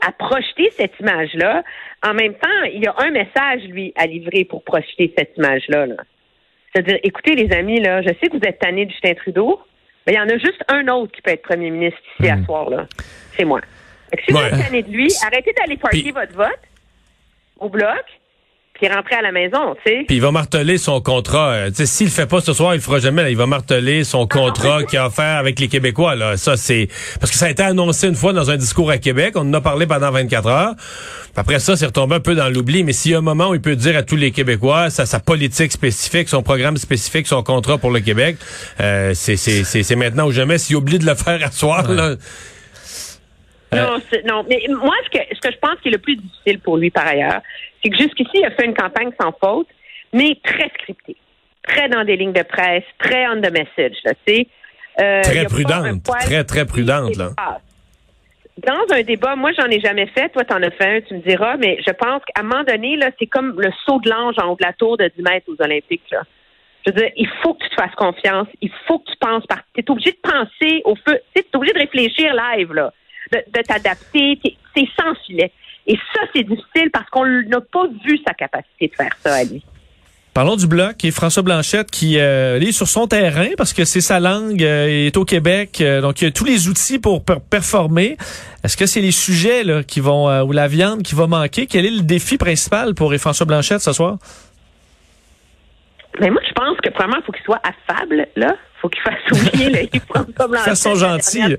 à 0.00 0.12
projeter 0.12 0.70
cette 0.72 0.98
image-là. 1.00 1.62
En 2.02 2.12
même 2.12 2.34
temps, 2.34 2.62
il 2.70 2.82
y 2.82 2.86
a 2.86 2.94
un 2.98 3.10
message, 3.10 3.62
lui, 3.68 3.94
à 3.96 4.06
livrer 4.06 4.44
pour 4.44 4.62
projeter 4.62 5.12
cette 5.16 5.36
image-là. 5.38 5.86
-là, 5.86 5.96
cest 6.74 6.76
à 6.76 6.82
dire 6.82 6.98
écoutez, 7.02 7.34
les 7.34 7.50
amis, 7.56 7.80
là, 7.80 8.02
je 8.02 8.08
sais 8.08 8.28
que 8.28 8.36
vous 8.36 8.46
êtes 8.46 8.58
tannés 8.58 8.84
de 8.84 8.90
Justin 8.90 9.14
Trudeau, 9.14 9.60
mais 10.06 10.12
il 10.12 10.16
y 10.16 10.20
en 10.20 10.28
a 10.28 10.36
juste 10.36 10.62
un 10.68 10.86
autre 10.88 11.12
qui 11.12 11.22
peut 11.22 11.30
être 11.30 11.42
premier 11.42 11.70
ministre 11.70 12.00
ici 12.18 12.28
à 12.28 12.36
hmm. 12.36 12.44
soir, 12.44 12.68
là. 12.68 12.86
C'est 13.36 13.46
moi 13.46 13.60
si 14.24 14.32
vous 14.32 14.38
êtes 14.38 14.86
de 14.86 14.92
lui, 14.92 15.12
arrêtez 15.24 15.52
d'aller 15.52 15.76
partir 15.76 16.14
votre 16.14 16.34
vote 16.34 16.60
au 17.58 17.68
bloc, 17.68 18.04
puis 18.78 18.88
rentrer 18.88 19.14
à 19.16 19.22
la 19.22 19.32
maison, 19.32 19.74
tu 19.74 19.90
sais. 19.90 20.04
Puis 20.06 20.16
il 20.16 20.20
va 20.20 20.30
marteler 20.30 20.76
son 20.76 21.00
contrat. 21.00 21.52
Euh, 21.52 21.68
tu 21.70 21.76
sais, 21.76 21.86
s'il 21.86 22.06
le 22.08 22.12
fait 22.12 22.26
pas 22.26 22.40
ce 22.40 22.52
soir, 22.52 22.74
il 22.74 22.76
le 22.76 22.82
fera 22.82 22.98
jamais. 22.98 23.30
Il 23.30 23.36
va 23.36 23.46
marteler 23.46 24.04
son 24.04 24.24
ah, 24.24 24.34
contrat 24.34 24.84
qu'il 24.84 24.98
a 24.98 25.06
offert 25.06 25.38
avec 25.38 25.58
les 25.58 25.68
Québécois. 25.68 26.14
Là, 26.14 26.36
ça 26.36 26.56
c'est 26.56 26.88
parce 27.18 27.32
que 27.32 27.38
ça 27.38 27.46
a 27.46 27.50
été 27.50 27.62
annoncé 27.62 28.06
une 28.06 28.14
fois 28.14 28.32
dans 28.32 28.50
un 28.50 28.56
discours 28.56 28.90
à 28.90 28.98
Québec. 28.98 29.32
On 29.36 29.48
en 29.48 29.54
a 29.54 29.60
parlé 29.60 29.86
pendant 29.86 30.10
24 30.10 30.46
heures. 30.46 30.74
après 31.36 31.58
ça, 31.58 31.76
c'est 31.76 31.86
retombé 31.86 32.16
un 32.16 32.20
peu 32.20 32.34
dans 32.34 32.48
l'oubli. 32.48 32.84
Mais 32.84 32.92
s'il 32.92 33.12
y 33.12 33.14
a 33.14 33.18
un 33.18 33.22
moment 33.22 33.48
où 33.48 33.54
il 33.54 33.62
peut 33.62 33.76
dire 33.76 33.96
à 33.96 34.02
tous 34.02 34.16
les 34.16 34.30
Québécois 34.30 34.90
sa, 34.90 35.06
sa 35.06 35.20
politique 35.20 35.72
spécifique, 35.72 36.28
son 36.28 36.42
programme 36.42 36.76
spécifique, 36.76 37.26
son 37.26 37.42
contrat 37.42 37.78
pour 37.78 37.90
le 37.90 38.00
Québec, 38.00 38.36
euh, 38.80 39.12
c'est 39.14 39.96
maintenant 39.96 40.26
ou 40.26 40.32
jamais. 40.32 40.58
S'il 40.58 40.76
oublie 40.76 40.98
de 40.98 41.06
le 41.06 41.14
faire 41.14 41.42
à 41.42 41.50
soir, 41.50 41.90
là, 41.90 42.16
non, 43.76 43.98
non, 44.26 44.46
mais 44.48 44.62
moi, 44.68 44.94
ce 45.04 45.18
que, 45.18 45.24
ce 45.34 45.40
que 45.40 45.52
je 45.52 45.58
pense 45.58 45.76
qui 45.82 45.88
est 45.88 45.92
le 45.92 45.98
plus 45.98 46.16
difficile 46.16 46.58
pour 46.60 46.76
lui 46.76 46.90
par 46.90 47.06
ailleurs, 47.06 47.40
c'est 47.82 47.90
que 47.90 47.96
jusqu'ici, 47.96 48.30
il 48.34 48.44
a 48.44 48.50
fait 48.50 48.64
une 48.64 48.74
campagne 48.74 49.10
sans 49.20 49.32
faute, 49.32 49.68
mais 50.12 50.38
très 50.42 50.70
scriptée, 50.80 51.16
très 51.62 51.88
dans 51.88 52.04
des 52.04 52.16
lignes 52.16 52.32
de 52.32 52.42
presse, 52.42 52.84
très 52.98 53.26
on 53.28 53.40
the 53.40 53.50
message, 53.50 53.96
tu 54.04 54.12
sais. 54.26 54.48
Euh, 55.00 55.22
très 55.22 55.44
prudente, 55.44 56.02
très, 56.04 56.44
très 56.44 56.64
prudente, 56.64 57.16
là. 57.16 57.30
Dans 58.66 58.94
un 58.94 59.02
débat, 59.02 59.36
moi, 59.36 59.50
j'en 59.52 59.66
ai 59.66 59.80
jamais 59.80 60.06
fait. 60.06 60.30
Toi, 60.30 60.44
t'en 60.44 60.62
as 60.62 60.70
fait 60.70 60.96
un, 60.96 61.00
tu 61.02 61.12
me 61.12 61.20
diras, 61.20 61.58
mais 61.58 61.78
je 61.86 61.92
pense 61.92 62.22
qu'à 62.24 62.40
un 62.40 62.44
moment 62.44 62.64
donné, 62.64 62.96
là, 62.96 63.10
c'est 63.18 63.26
comme 63.26 63.60
le 63.60 63.70
saut 63.84 64.00
de 64.00 64.08
l'ange 64.08 64.36
en 64.38 64.52
haut 64.52 64.56
de 64.56 64.64
la 64.64 64.72
tour 64.72 64.96
de 64.96 65.10
10 65.14 65.22
mètres 65.22 65.46
aux 65.48 65.62
Olympiques, 65.62 66.10
là. 66.10 66.22
Je 66.86 66.92
veux 66.92 67.00
dire, 67.00 67.10
il 67.16 67.28
faut 67.42 67.52
que 67.52 67.64
tu 67.64 67.68
te 67.68 67.74
fasses 67.74 67.94
confiance. 67.96 68.46
Il 68.62 68.70
faut 68.86 69.00
que 69.00 69.10
tu 69.10 69.16
penses 69.18 69.44
par. 69.46 69.58
Tu 69.74 69.80
es 69.80 69.90
obligé 69.90 70.12
de 70.12 70.18
penser 70.22 70.82
au 70.84 70.94
feu. 70.94 71.20
Tu 71.34 71.42
es 71.42 71.56
obligé 71.56 71.74
de 71.74 71.80
réfléchir 71.80 72.32
live, 72.32 72.72
là 72.72 72.92
de, 73.32 73.62
t'adapter. 73.62 74.38
C'est 74.74 74.88
sans 74.98 75.14
filet. 75.26 75.52
Et 75.86 75.96
ça, 76.14 76.22
c'est 76.34 76.42
difficile 76.42 76.90
parce 76.92 77.08
qu'on 77.10 77.26
n'a 77.26 77.60
pas 77.60 77.86
vu 78.04 78.18
sa 78.26 78.34
capacité 78.34 78.88
de 78.88 78.94
faire 78.94 79.12
ça 79.22 79.34
à 79.34 79.44
lui. 79.44 79.62
Parlons 80.34 80.56
du 80.56 80.66
bloc 80.66 81.02
et 81.02 81.10
François 81.12 81.42
Blanchette 81.42 81.90
qui 81.90 82.18
euh, 82.18 82.60
est 82.60 82.72
sur 82.72 82.88
son 82.88 83.06
terrain 83.06 83.48
parce 83.56 83.72
que 83.72 83.86
c'est 83.86 84.02
sa 84.02 84.20
langue, 84.20 84.62
euh, 84.62 85.06
est 85.06 85.16
au 85.16 85.24
Québec, 85.24 85.78
euh, 85.80 86.02
donc 86.02 86.20
il 86.20 86.26
a 86.26 86.30
tous 86.30 86.44
les 86.44 86.68
outils 86.68 86.98
pour 86.98 87.24
performer. 87.24 88.18
Est-ce 88.62 88.76
que 88.76 88.84
c'est 88.84 89.00
les 89.00 89.12
sujets 89.12 89.64
là, 89.64 89.82
qui 89.82 90.00
vont 90.00 90.28
ou 90.42 90.52
la 90.52 90.68
viande 90.68 91.02
qui 91.02 91.14
va 91.14 91.26
manquer? 91.26 91.66
Quel 91.66 91.86
est 91.86 91.90
le 91.90 92.02
défi 92.02 92.36
principal 92.36 92.94
pour 92.94 93.14
François 93.14 93.46
Blanchette 93.46 93.80
ce 93.80 93.94
soir? 93.94 94.18
Mais 96.20 96.30
moi, 96.30 96.42
je 96.46 96.52
pense 96.52 96.76
que 96.82 96.90
premièrement, 96.90 97.16
il 97.20 97.24
faut 97.24 97.32
qu'il 97.32 97.44
soit 97.44 97.62
affable, 97.62 98.26
là. 98.36 98.56
Il 98.56 98.80
faut 98.80 98.88
qu'il 98.88 99.02
fasse 99.02 99.14
oublier 99.32 99.70
le 99.70 99.82
Yves-François 99.96 100.48
Blanchet. 100.48 100.70
Façon 100.70 100.94
gentille. 100.96 101.56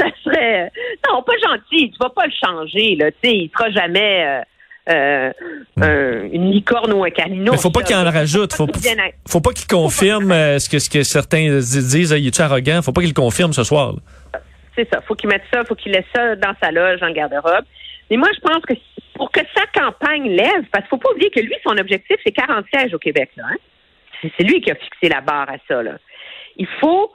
Ça 0.00 0.06
serait... 0.24 0.70
Non, 1.08 1.22
pas 1.22 1.32
gentil. 1.44 1.90
Tu 1.90 1.96
vas 2.00 2.10
pas 2.10 2.26
le 2.26 2.32
changer, 2.32 2.96
là. 2.96 3.10
Tu 3.10 3.18
sais, 3.28 3.36
il 3.36 3.50
sera 3.56 3.70
jamais... 3.70 4.24
euh, 4.26 4.40
euh, 4.88 5.30
un- 5.80 6.24
une 6.32 6.50
licorne 6.50 6.92
ou 6.92 7.04
un 7.04 7.10
canino. 7.10 7.52
Mais 7.52 7.58
faut 7.58 7.70
pas 7.70 7.82
qu'il 7.82 7.94
en 7.94 8.04
rajoute. 8.04 8.52
Faut, 8.54 8.66
faut 9.28 9.40
pas 9.40 9.52
qu'il 9.52 9.68
confirme 9.68 10.32
euh, 10.32 10.58
ce 10.58 10.68
que, 10.68 10.78
ce 10.78 10.88
que 10.90 11.02
certains 11.02 11.58
disent. 11.58 12.14
Il 12.18 12.26
est 12.26 12.40
arrogant? 12.40 12.80
Faut 12.82 12.92
pas 12.92 13.02
qu'il 13.02 13.10
le 13.10 13.14
confirme 13.14 13.52
ce 13.52 13.62
soir. 13.62 13.94
C'est 14.74 14.88
ça. 14.90 15.00
Faut 15.02 15.14
qu'il 15.14 15.28
mette 15.28 15.42
ça, 15.52 15.62
faut 15.64 15.74
qu'il 15.74 15.92
laisse 15.92 16.06
ça 16.14 16.34
dans 16.36 16.54
sa 16.62 16.70
loge, 16.72 16.98
dans 17.00 17.08
le 17.08 17.12
garde-robe. 17.12 17.64
Mais 18.10 18.16
moi, 18.16 18.28
je 18.34 18.40
pense 18.40 18.62
que 18.64 18.72
pour 19.14 19.30
que 19.30 19.40
sa 19.54 19.66
campagne 19.80 20.28
lève, 20.30 20.64
parce 20.72 20.84
qu'il 20.84 20.88
faut 20.90 20.96
pas 20.96 21.10
oublier 21.12 21.30
que 21.30 21.40
lui, 21.40 21.54
son 21.64 21.76
objectif, 21.76 22.16
c'est 22.24 22.32
40 22.32 22.64
sièges 22.72 22.94
au 22.94 22.98
Québec. 22.98 23.30
Là, 23.36 23.44
hein. 23.52 23.56
C'est 24.22 24.32
c'est 24.36 24.44
lui 24.44 24.60
qui 24.60 24.70
a 24.70 24.74
fixé 24.74 25.08
la 25.08 25.20
barre 25.20 25.50
à 25.50 25.56
ça. 25.68 25.82
Là. 25.82 25.92
Il 26.56 26.66
faut 26.80 27.12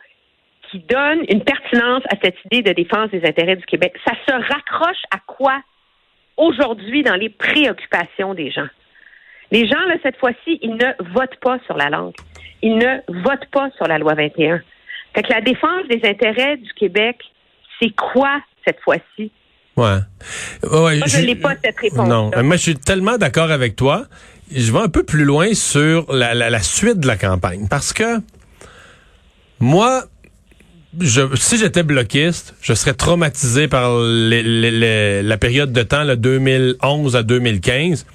donne 0.80 1.20
une 1.30 1.44
pertinence 1.44 2.04
à 2.10 2.16
cette 2.22 2.36
idée 2.46 2.62
de 2.62 2.74
défense 2.74 3.10
des 3.12 3.24
intérêts 3.26 3.56
du 3.56 3.66
Québec. 3.66 3.94
Ça 4.06 4.14
se 4.28 4.32
raccroche 4.34 5.02
à 5.12 5.20
quoi 5.26 5.62
aujourd'hui 6.38 7.04
dans 7.04 7.16
les 7.16 7.30
préoccupations 7.30 8.34
des 8.34 8.52
gens? 8.52 8.68
Les 9.52 9.68
gens, 9.68 9.80
là, 9.88 9.96
cette 10.04 10.18
fois-ci, 10.18 10.60
ils 10.62 10.76
ne 10.76 11.14
votent 11.14 11.40
pas 11.42 11.60
sur 11.66 11.78
la 11.78 11.90
langue. 11.90 12.14
Ils 12.62 12.78
ne 12.78 13.22
votent 13.24 13.48
pas 13.52 13.70
sur 13.78 13.88
la 13.88 13.98
loi 13.98 14.14
21. 14.16 14.62
Fait 15.14 15.24
que 15.24 15.32
la 15.32 15.42
défense 15.42 15.88
des 15.90 16.02
intérêts 16.08 16.58
du 16.58 16.74
Québec, 16.74 17.18
c'est 17.80 17.96
quoi 17.96 18.42
cette 18.66 18.80
fois-ci? 18.82 19.32
Ouais. 19.78 20.00
Ouais, 20.64 20.98
Moi, 20.98 21.08
je 21.08 21.26
n'ai 21.26 21.36
pas 21.36 21.54
cette 21.64 21.78
réponse. 21.78 22.08
Non, 22.08 22.32
moi 22.44 22.56
je 22.56 22.62
suis 22.62 22.76
tellement 22.76 23.18
d'accord 23.18 23.52
avec 23.52 23.76
toi. 23.76 24.06
Je 24.52 24.72
vais 24.72 24.80
un 24.80 24.90
peu 24.90 25.04
plus 25.04 25.26
loin 25.26 25.54
sur 25.54 26.12
la, 26.14 26.34
la, 26.34 26.50
la 26.50 26.60
suite 26.60 27.00
de 27.00 27.08
la 27.08 27.18
campagne 27.18 27.68
parce 27.70 27.94
que 27.94 28.20
moi, 29.60 30.04
je, 31.00 31.22
si 31.36 31.58
j'étais 31.58 31.84
bloquiste, 31.84 32.56
je 32.62 32.74
serais 32.74 32.94
traumatisé 32.94 33.68
par 33.68 34.00
les- 34.00 34.44
les- 34.44 34.72
les- 34.72 35.24
la 35.24 35.38
période 35.38 35.72
de 35.72 35.84
temps, 35.84 36.04
là, 36.04 36.16
2011 36.16 37.16
à 37.16 37.24
2015, 37.24 38.06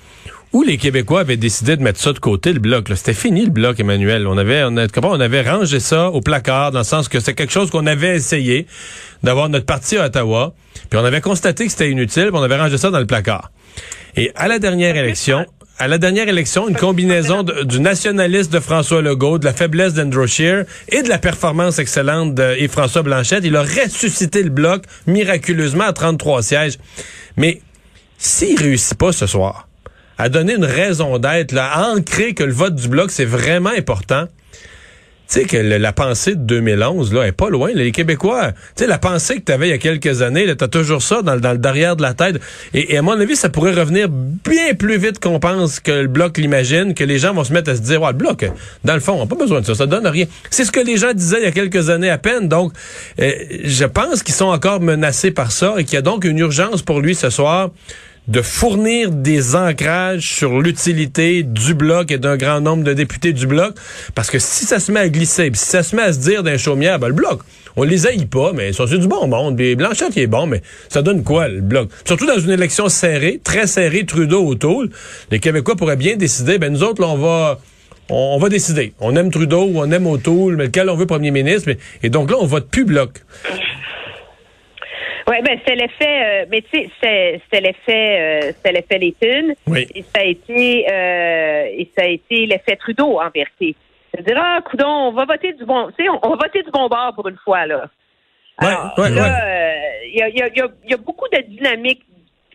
où 0.52 0.62
les 0.62 0.76
Québécois 0.78 1.20
avaient 1.20 1.36
décidé 1.36 1.76
de 1.76 1.82
mettre 1.82 2.00
ça 2.00 2.12
de 2.12 2.18
côté, 2.18 2.52
le 2.52 2.58
bloc. 2.58 2.88
C'était 2.94 3.14
fini 3.14 3.44
le 3.44 3.50
bloc, 3.50 3.78
Emmanuel. 3.78 4.26
On 4.26 4.36
avait, 4.36 4.62
on, 4.64 4.76
a- 4.76 4.86
on 5.02 5.20
avait 5.20 5.42
rangé 5.48 5.78
ça 5.80 6.08
au 6.10 6.20
placard, 6.20 6.72
dans 6.72 6.80
le 6.80 6.84
sens 6.84 7.08
que 7.08 7.20
c'est 7.20 7.34
quelque 7.34 7.52
chose 7.52 7.70
qu'on 7.70 7.86
avait 7.86 8.16
essayé 8.16 8.66
d'avoir 9.22 9.48
notre 9.48 9.66
parti 9.66 9.96
à 9.96 10.06
Ottawa, 10.06 10.54
puis 10.88 10.98
on 10.98 11.04
avait 11.04 11.20
constaté 11.20 11.66
que 11.66 11.70
c'était 11.70 11.90
inutile, 11.90 12.28
puis 12.28 12.34
on 12.36 12.42
avait 12.42 12.56
rangé 12.58 12.78
ça 12.78 12.90
dans 12.90 12.98
le 12.98 13.06
placard. 13.06 13.50
Et 14.16 14.32
à 14.34 14.48
la 14.48 14.58
dernière 14.58 14.96
élection, 14.96 15.46
à 15.80 15.88
la 15.88 15.96
dernière 15.96 16.28
élection, 16.28 16.68
une 16.68 16.76
combinaison 16.76 17.42
du 17.42 17.80
nationalisme 17.80 18.52
de 18.52 18.60
François 18.60 19.00
Legault, 19.00 19.38
de 19.38 19.46
la 19.46 19.54
faiblesse 19.54 19.94
d'Andrew 19.94 20.26
Scheer 20.26 20.66
et 20.88 21.02
de 21.02 21.08
la 21.08 21.16
performance 21.16 21.78
excellente 21.78 22.34
de 22.34 22.54
Yves-François 22.60 23.02
Blanchette, 23.02 23.44
il 23.44 23.56
a 23.56 23.62
ressuscité 23.62 24.42
le 24.42 24.50
bloc 24.50 24.84
miraculeusement 25.06 25.84
à 25.84 25.94
33 25.94 26.42
sièges. 26.42 26.78
Mais 27.38 27.62
s'il 28.18 28.60
réussit 28.60 28.98
pas 28.98 29.12
ce 29.12 29.26
soir 29.26 29.68
à 30.18 30.28
donner 30.28 30.54
une 30.56 30.66
raison 30.66 31.16
d'être, 31.16 31.56
à 31.56 31.92
ancrer 31.92 32.34
que 32.34 32.44
le 32.44 32.52
vote 32.52 32.74
du 32.74 32.88
bloc, 32.88 33.10
c'est 33.10 33.24
vraiment 33.24 33.70
important, 33.70 34.26
sais 35.34 35.44
que 35.44 35.56
la 35.56 35.92
pensée 35.92 36.34
de 36.34 36.40
2011 36.40 37.12
là 37.14 37.26
est 37.26 37.32
pas 37.32 37.50
loin. 37.50 37.70
Les 37.74 37.92
Québécois, 37.92 38.52
tu 38.52 38.58
sais 38.82 38.86
la 38.86 38.98
pensée 38.98 39.36
que 39.36 39.44
tu 39.44 39.52
avais 39.52 39.68
il 39.68 39.70
y 39.70 39.74
a 39.74 39.78
quelques 39.78 40.22
années, 40.22 40.44
là, 40.46 40.54
t'as 40.56 40.68
toujours 40.68 41.02
ça 41.02 41.22
dans, 41.22 41.34
le- 41.34 41.40
dans 41.40 41.52
le 41.52 41.58
derrière 41.58 41.94
de 41.96 42.02
la 42.02 42.14
tête. 42.14 42.40
Et, 42.74 42.94
et 42.94 42.98
à 42.98 43.02
mon 43.02 43.18
avis, 43.20 43.36
ça 43.36 43.48
pourrait 43.48 43.72
revenir 43.72 44.08
bien 44.08 44.74
plus 44.76 44.98
vite 44.98 45.20
qu'on 45.20 45.38
pense 45.38 45.78
que 45.80 45.92
le 45.92 46.08
bloc 46.08 46.36
l'imagine, 46.38 46.94
que 46.94 47.04
les 47.04 47.18
gens 47.18 47.32
vont 47.32 47.44
se 47.44 47.52
mettre 47.52 47.70
à 47.70 47.76
se 47.76 47.80
dire, 47.82 48.02
ouais, 48.02 48.08
le 48.12 48.18
bloc, 48.18 48.44
dans 48.84 48.94
le 48.94 49.00
fond, 49.00 49.12
on 49.12 49.20
n'a 49.20 49.26
pas 49.26 49.36
besoin 49.36 49.60
de 49.60 49.66
ça, 49.66 49.74
ça 49.74 49.86
donne 49.86 50.06
rien. 50.06 50.26
C'est 50.50 50.64
ce 50.64 50.72
que 50.72 50.80
les 50.80 50.96
gens 50.96 51.12
disaient 51.12 51.38
il 51.40 51.44
y 51.44 51.48
a 51.48 51.52
quelques 51.52 51.90
années 51.90 52.10
à 52.10 52.18
peine. 52.18 52.48
Donc, 52.48 52.72
euh, 53.20 53.32
je 53.64 53.84
pense 53.84 54.22
qu'ils 54.22 54.34
sont 54.34 54.46
encore 54.46 54.80
menacés 54.80 55.30
par 55.30 55.52
ça 55.52 55.74
et 55.78 55.84
qu'il 55.84 55.94
y 55.94 55.98
a 55.98 56.02
donc 56.02 56.24
une 56.24 56.38
urgence 56.38 56.82
pour 56.82 57.00
lui 57.00 57.14
ce 57.14 57.30
soir 57.30 57.70
de 58.28 58.42
fournir 58.42 59.10
des 59.10 59.56
ancrages 59.56 60.34
sur 60.34 60.60
l'utilité 60.60 61.42
du 61.42 61.74
bloc 61.74 62.10
et 62.10 62.18
d'un 62.18 62.36
grand 62.36 62.60
nombre 62.60 62.84
de 62.84 62.92
députés 62.92 63.32
du 63.32 63.46
bloc. 63.46 63.74
Parce 64.14 64.30
que 64.30 64.38
si 64.38 64.64
ça 64.64 64.78
se 64.78 64.92
met 64.92 65.00
à 65.00 65.08
glisser, 65.08 65.50
si 65.54 65.66
ça 65.66 65.82
se 65.82 65.96
met 65.96 66.02
à 66.02 66.12
se 66.12 66.18
dire 66.20 66.42
d'un 66.42 66.56
chaumière, 66.56 66.98
ben 66.98 67.08
le 67.08 67.14
bloc, 67.14 67.40
on 67.76 67.82
les 67.82 68.06
haït 68.06 68.26
pas, 68.26 68.52
mais 68.52 68.72
ça 68.72 68.84
c'est 68.86 68.98
du 68.98 69.08
bon 69.08 69.26
monde. 69.26 69.56
Puis 69.56 69.74
Blanchard 69.74 70.10
qui 70.10 70.20
est 70.20 70.26
bon, 70.26 70.46
mais 70.46 70.62
ça 70.88 71.02
donne 71.02 71.24
quoi 71.24 71.48
le 71.48 71.60
bloc? 71.60 71.90
Surtout 72.04 72.26
dans 72.26 72.38
une 72.38 72.50
élection 72.50 72.88
serrée, 72.88 73.40
très 73.42 73.66
serrée, 73.66 74.04
Trudeau 74.04 74.46
autour, 74.46 74.84
les 75.30 75.40
Québécois 75.40 75.76
pourraient 75.76 75.96
bien 75.96 76.16
décider, 76.16 76.58
ben 76.58 76.72
nous 76.72 76.82
autres, 76.82 77.04
on 77.04 77.16
va... 77.16 77.58
On 78.12 78.38
va 78.38 78.48
décider. 78.48 78.92
On 78.98 79.14
aime 79.14 79.30
Trudeau 79.30 79.66
ou 79.66 79.78
on 79.78 79.88
aime 79.92 80.08
O'Toole, 80.08 80.56
mais 80.56 80.64
lequel 80.64 80.90
on 80.90 80.96
veut 80.96 81.06
premier 81.06 81.30
ministre. 81.30 81.70
et 82.02 82.10
donc 82.10 82.32
là, 82.32 82.38
on 82.40 82.46
vote 82.46 82.68
plus 82.68 82.84
bloc. 82.84 83.22
Oui, 85.28 85.36
ben 85.44 85.58
c'est 85.66 85.74
l'effet, 85.74 86.42
euh, 86.42 86.46
mais 86.50 86.62
tu 86.62 86.70
sais, 87.02 87.40
c'est- 87.50 87.60
l'effet, 87.60 88.52
euh, 88.64 88.70
l'effet 88.72 88.98
Layton. 88.98 89.54
Oui. 89.66 89.86
Et 89.94 90.02
ça 90.02 90.20
a 90.20 90.24
été, 90.24 90.86
euh, 90.90 91.64
et 91.78 91.90
ça 91.96 92.04
a 92.04 92.08
été 92.08 92.46
l'effet 92.46 92.76
Trudeau 92.76 93.20
en 93.20 93.28
vérité. 93.30 93.76
C'est-à-dire, 94.12 94.40
ah, 94.42 94.60
coudon, 94.68 94.88
on 94.88 95.12
va 95.12 95.24
voter 95.24 95.52
du 95.52 95.64
bon, 95.64 95.88
tu 95.96 96.02
sais, 96.04 96.08
on, 96.08 96.18
on 96.22 96.30
va 96.30 96.36
voter 96.46 96.62
du 96.62 96.70
bon 96.70 96.88
bord 96.88 97.12
pour 97.14 97.28
une 97.28 97.36
fois 97.44 97.66
là. 97.66 97.86
Ouais, 98.60 98.68
Alors, 98.68 98.92
ouais, 98.98 99.10
là, 99.10 99.22
ouais. 99.22 99.28
euh, 99.28 100.06
il 100.12 100.18
y, 100.18 100.22
a, 100.22 100.28
il 100.28 100.38
y 100.38 100.42
a- 100.42 100.48
il 100.48 100.56
y 100.58 100.60
a- 100.62 100.68
il 100.84 100.90
y 100.90 100.94
a 100.94 100.98
beaucoup 100.98 101.28
de 101.32 101.38
dynamique. 101.42 102.02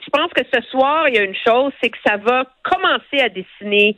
Je 0.03 0.10
pense 0.12 0.31
que 0.34 0.43
ce 0.53 0.62
soir, 0.69 1.07
il 1.10 1.15
y 1.15 1.17
a 1.17 1.24
une 1.24 1.36
chose, 1.36 1.72
c'est 1.81 1.89
que 1.89 1.98
ça 2.05 2.17
va 2.17 2.45
commencer 2.63 3.19
à 3.22 3.29
dessiner 3.29 3.95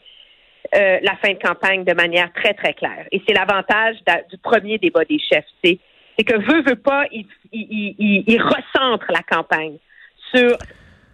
euh, 0.76 1.00
la 1.02 1.16
fin 1.16 1.30
de 1.30 1.40
campagne 1.40 1.86
de 1.86 1.94
manière 1.94 2.30
très, 2.34 2.54
très 2.54 2.74
claire. 2.74 3.06
Et 3.14 3.22
c'est 3.26 3.34
l'avantage 3.34 3.96
du 4.30 4.38
premier 4.38 4.78
débat 4.78 5.06
des 5.06 5.18
chefs. 5.18 5.46
C'est 5.64 5.80
c'est 6.18 6.24
que 6.24 6.36
veut, 6.36 6.64
veut 6.64 6.76
pas, 6.76 7.06
il, 7.12 7.26
il, 7.52 7.96
il, 8.00 8.24
il 8.28 8.42
recentre 8.42 9.06
la 9.10 9.22
campagne 9.22 9.78
sur 10.34 10.58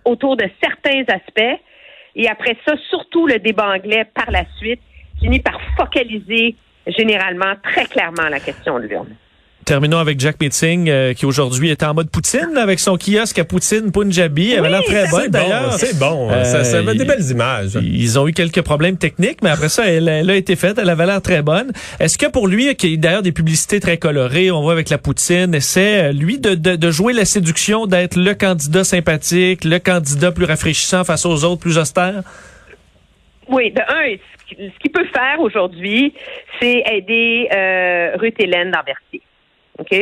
autour 0.06 0.38
de 0.38 0.46
certains 0.62 1.04
aspects. 1.08 1.60
Et 2.16 2.30
après 2.30 2.58
ça, 2.66 2.76
surtout 2.90 3.28
le 3.28 3.40
débat 3.40 3.74
anglais 3.74 4.06
par 4.14 4.30
la 4.32 4.46
suite, 4.58 4.82
finit 5.20 5.40
par 5.40 5.60
focaliser 5.78 6.56
généralement 6.88 7.56
très 7.64 7.86
clairement 7.86 8.30
la 8.30 8.40
question 8.40 8.80
de 8.80 8.86
l'urne. 8.86 9.16
Terminons 9.66 9.98
avec 9.98 10.20
Jack 10.20 10.40
Meeting, 10.42 10.90
euh, 10.90 11.14
qui 11.14 11.26
aujourd'hui 11.26 11.70
est 11.70 11.84
en 11.84 11.94
mode 11.94 12.10
Poutine, 12.10 12.58
avec 12.58 12.80
son 12.80 12.98
kiosque 12.98 13.40
à 13.40 13.46
Poutine 13.46 13.92
Punjabi. 13.92 14.52
Elle 14.52 14.60
avait 14.60 14.70
l'air 14.70 14.84
très 14.84 15.08
bonne, 15.08 15.24
bon, 15.26 15.30
d'ailleurs. 15.32 15.74
c'est 15.74 15.98
bon. 15.98 16.30
Euh, 16.32 16.44
ça, 16.44 16.64
ça 16.64 16.84
fait 16.84 16.96
des 16.96 17.06
belles 17.06 17.30
images. 17.32 17.78
Ils 17.82 18.20
ont 18.20 18.28
eu 18.28 18.34
quelques 18.34 18.62
problèmes 18.62 18.98
techniques, 18.98 19.40
mais 19.42 19.50
après 19.50 19.70
ça, 19.70 19.86
elle, 19.88 20.08
elle 20.10 20.30
a 20.30 20.36
été 20.36 20.56
faite. 20.56 20.78
Elle 20.82 20.90
avait 20.90 21.06
l'air 21.06 21.22
très 21.22 21.42
bonne. 21.42 21.72
Est-ce 22.00 22.18
que 22.18 22.26
pour 22.26 22.48
lui, 22.48 22.76
qui 22.76 22.94
a 22.94 22.98
d'ailleurs 22.98 23.22
des 23.22 23.32
publicités 23.32 23.80
très 23.80 23.98
colorées, 23.98 24.52
on 24.52 24.62
voit 24.62 24.74
avec 24.74 24.90
la 24.90 24.98
Poutine, 24.98 25.56
essaie, 25.56 26.10
euh, 26.10 26.12
lui, 26.12 26.40
de, 26.40 26.56
de, 26.56 26.76
de 26.76 26.92
jouer 26.92 27.14
la 27.14 27.26
séduction, 27.26 27.86
d'être 27.86 28.16
le 28.18 28.34
candidat 28.34 28.84
sympathique, 28.84 29.64
le 29.64 29.80
candidat 29.80 30.32
plus 30.32 30.46
rafraîchissant 30.46 31.04
face 31.04 31.26
aux 31.26 31.44
autres, 31.46 31.62
plus 31.62 31.78
austère? 31.78 32.24
Oui, 33.50 33.72
de 33.72 33.82
un, 33.82 34.16
ce 34.16 34.56
qu'il- 34.56 34.72
ce 34.74 34.80
qu'il 34.80 34.92
peut 34.92 35.06
faire 35.14 35.40
aujourd'hui, 35.40 36.14
c'est 36.62 36.84
aider 36.92 37.48
euh, 37.54 38.16
Ruth 38.18 38.36
Hélène 38.40 38.72
d'Anvertier. 38.72 39.22
OK? 39.80 39.96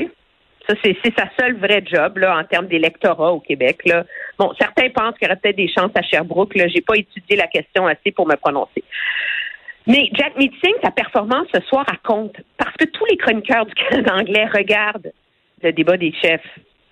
Ça, 0.68 0.76
c'est 0.84 0.96
sa 1.18 1.28
seule 1.40 1.58
vraie 1.58 1.84
job 1.86 2.18
là, 2.18 2.38
en 2.38 2.44
termes 2.44 2.68
d'électorat 2.68 3.34
au 3.34 3.40
Québec. 3.40 3.80
Là. 3.86 4.06
Bon, 4.38 4.54
certains 4.60 4.90
pensent 4.90 5.18
qu'il 5.18 5.28
y 5.28 5.32
aurait 5.32 5.40
peut-être 5.40 5.58
des 5.58 5.68
chances 5.68 5.92
à 5.96 6.02
Sherbrooke. 6.04 6.54
Je 6.56 6.64
n'ai 6.64 6.82
pas 6.82 6.96
étudié 6.96 7.36
la 7.36 7.48
question 7.48 7.88
assez 7.88 8.12
pour 8.12 8.28
me 8.28 8.36
prononcer. 8.36 8.84
Mais 9.88 10.10
Jack 10.14 10.38
Meeting, 10.38 10.74
sa 10.84 10.92
performance 10.92 11.48
ce 11.54 11.62
soir 11.62 11.86
à 11.92 11.98
compte 12.08 12.36
parce 12.58 12.76
que 12.78 12.86
tous 12.86 13.06
les 13.06 13.18
chroniqueurs 13.18 13.66
du 13.66 13.74
Canada 13.74 14.16
anglais 14.16 14.46
regardent 14.54 15.12
le 15.64 15.72
débat 15.72 15.98
des 15.98 16.14
chefs 16.22 16.46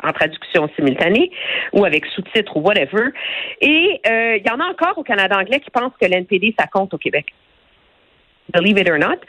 en 0.04 0.12
traduction 0.14 0.70
simultanée 0.76 1.32
ou 1.74 1.86
avec 1.86 2.06
sous-titres 2.08 2.58
ou 2.58 2.62
whatever. 2.62 3.10
Et 3.62 4.00
euh, 4.08 4.38
il 4.38 4.48
y 4.48 4.50
en 4.50 4.60
a 4.60 4.66
encore 4.66 4.98
au 4.98 5.04
Canada 5.04 5.38
anglais 5.38 5.60
qui 5.60 5.70
pensent 5.70 5.94
que 6.02 6.08
l'NPD, 6.08 6.56
ça 6.58 6.66
compte 6.68 6.94
au 6.94 6.98
Québec. 6.98 7.28
Believe 8.52 8.80
it 8.80 8.90
or 8.90 8.98
not. 8.98 9.20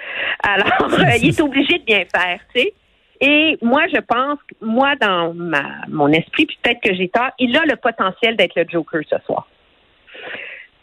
Alors, 0.42 0.92
euh, 1.00 1.16
il 1.20 1.28
est 1.28 1.40
obligé 1.40 1.78
de 1.78 1.84
bien 1.84 2.04
faire, 2.14 2.40
tu 2.54 2.62
sais. 2.62 2.74
Et 3.20 3.58
moi, 3.60 3.82
je 3.92 4.00
pense, 4.00 4.38
moi, 4.62 4.96
dans 4.96 5.34
ma, 5.34 5.84
mon 5.88 6.08
esprit, 6.08 6.46
puis 6.46 6.58
peut-être 6.62 6.80
que 6.80 6.94
j'ai 6.94 7.08
tort, 7.08 7.30
il 7.38 7.56
a 7.56 7.64
le 7.66 7.76
potentiel 7.76 8.36
d'être 8.36 8.54
le 8.56 8.64
Joker 8.68 9.02
ce 9.08 9.16
soir. 9.26 9.46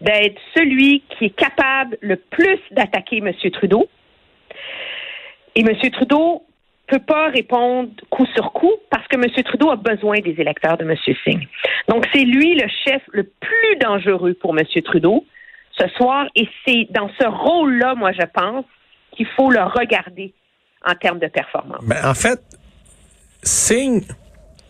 D'être 0.01 0.39
celui 0.55 1.01
qui 1.09 1.25
est 1.25 1.35
capable 1.35 1.97
le 2.01 2.17
plus 2.17 2.59
d'attaquer 2.71 3.17
M. 3.17 3.33
Trudeau. 3.51 3.87
Et 5.55 5.61
M. 5.61 5.75
Trudeau 5.91 6.43
peut 6.85 6.99
pas 6.99 7.29
répondre 7.29 7.89
coup 8.09 8.27
sur 8.35 8.53
coup 8.53 8.71
parce 8.91 9.07
que 9.07 9.15
M. 9.15 9.43
Trudeau 9.43 9.71
a 9.71 9.75
besoin 9.75 10.19
des 10.19 10.39
électeurs 10.39 10.77
de 10.77 10.83
M. 10.83 10.95
Singh. 11.25 11.47
Donc, 11.87 12.07
c'est 12.13 12.23
lui 12.23 12.53
le 12.53 12.67
chef 12.85 13.01
le 13.11 13.23
plus 13.23 13.75
dangereux 13.81 14.35
pour 14.35 14.57
M. 14.57 14.63
Trudeau 14.83 15.25
ce 15.71 15.87
soir. 15.89 16.27
Et 16.35 16.47
c'est 16.65 16.87
dans 16.91 17.09
ce 17.19 17.27
rôle-là, 17.27 17.95
moi, 17.95 18.11
je 18.11 18.25
pense, 18.31 18.65
qu'il 19.11 19.25
faut 19.25 19.49
le 19.49 19.63
regarder 19.63 20.33
en 20.87 20.95
termes 20.95 21.19
de 21.19 21.27
performance. 21.27 21.83
Ben, 21.83 21.97
en 22.03 22.13
fait, 22.13 22.39
Singh, 23.43 24.03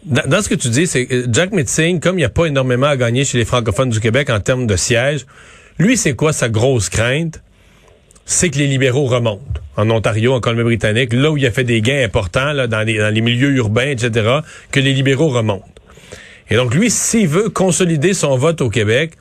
dans, 0.03 0.41
ce 0.41 0.50
que 0.50 0.55
tu 0.55 0.69
dis, 0.69 0.88
c'est 0.88 1.05
que 1.05 1.25
Jack 1.31 1.51
Metzing, 1.51 2.00
comme 2.00 2.15
il 2.15 2.21
n'y 2.21 2.25
a 2.25 2.29
pas 2.29 2.45
énormément 2.45 2.88
à 2.88 2.97
gagner 2.97 3.25
chez 3.25 3.38
les 3.38 3.45
francophones 3.45 3.89
du 3.89 4.00
Québec 4.00 4.29
en 4.29 4.39
termes 4.39 4.67
de 4.67 4.75
sièges, 4.75 5.25
lui, 5.79 5.97
c'est 5.97 6.15
quoi 6.15 6.33
sa 6.33 6.50
grosse 6.50 6.89
crainte? 6.89 7.41
c'est 8.29 8.50
que 8.50 8.57
les 8.57 8.67
libéraux 8.67 9.05
remontent. 9.05 9.62
En 9.77 9.89
Ontario, 9.89 10.33
en 10.33 10.41
Colombie-Britannique, 10.41 11.13
là 11.13 11.31
où 11.31 11.38
il 11.38 11.45
a 11.45 11.51
fait 11.51 11.63
des 11.63 11.81
gains 11.81 12.03
importants, 12.03 12.51
là, 12.51 12.67
dans, 12.67 12.81
les, 12.81 12.97
dans 12.97 13.12
les 13.12 13.21
milieux 13.21 13.55
urbains, 13.55 13.88
etc., 13.88 14.39
que 14.69 14.81
les 14.81 14.93
libéraux 14.93 15.29
remontent. 15.29 15.65
Et 16.50 16.55
donc, 16.55 16.75
lui, 16.75 16.91
s'il 16.91 17.29
veut 17.29 17.50
consolider 17.50 18.13
son 18.13 18.36
vote 18.36 18.59
au 18.59 18.69
Québec, 18.69 19.13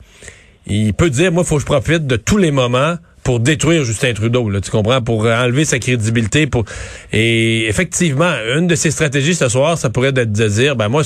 il 0.65 0.93
peut 0.93 1.09
dire, 1.09 1.31
moi, 1.31 1.43
il 1.45 1.47
faut 1.47 1.55
que 1.55 1.61
je 1.61 1.65
profite 1.65 2.05
de 2.05 2.17
tous 2.17 2.37
les 2.37 2.51
moments 2.51 2.97
pour 3.27 3.41
détruire 3.41 3.83
Justin 3.83 4.13
Trudeau, 4.13 4.49
là, 4.49 4.61
tu 4.61 4.71
comprends, 4.71 5.01
pour 5.01 5.25
enlever 5.25 5.65
sa 5.65 5.79
crédibilité. 5.79 6.47
Pour 6.47 6.63
et 7.11 7.67
effectivement, 7.67 8.31
une 8.55 8.67
de 8.67 8.75
ses 8.75 8.89
stratégies 8.89 9.35
ce 9.35 9.49
soir, 9.49 9.77
ça 9.77 9.89
pourrait 9.89 10.13
être 10.15 10.31
de 10.31 10.47
dire, 10.47 10.77
ben 10.77 10.87
moi, 10.87 11.03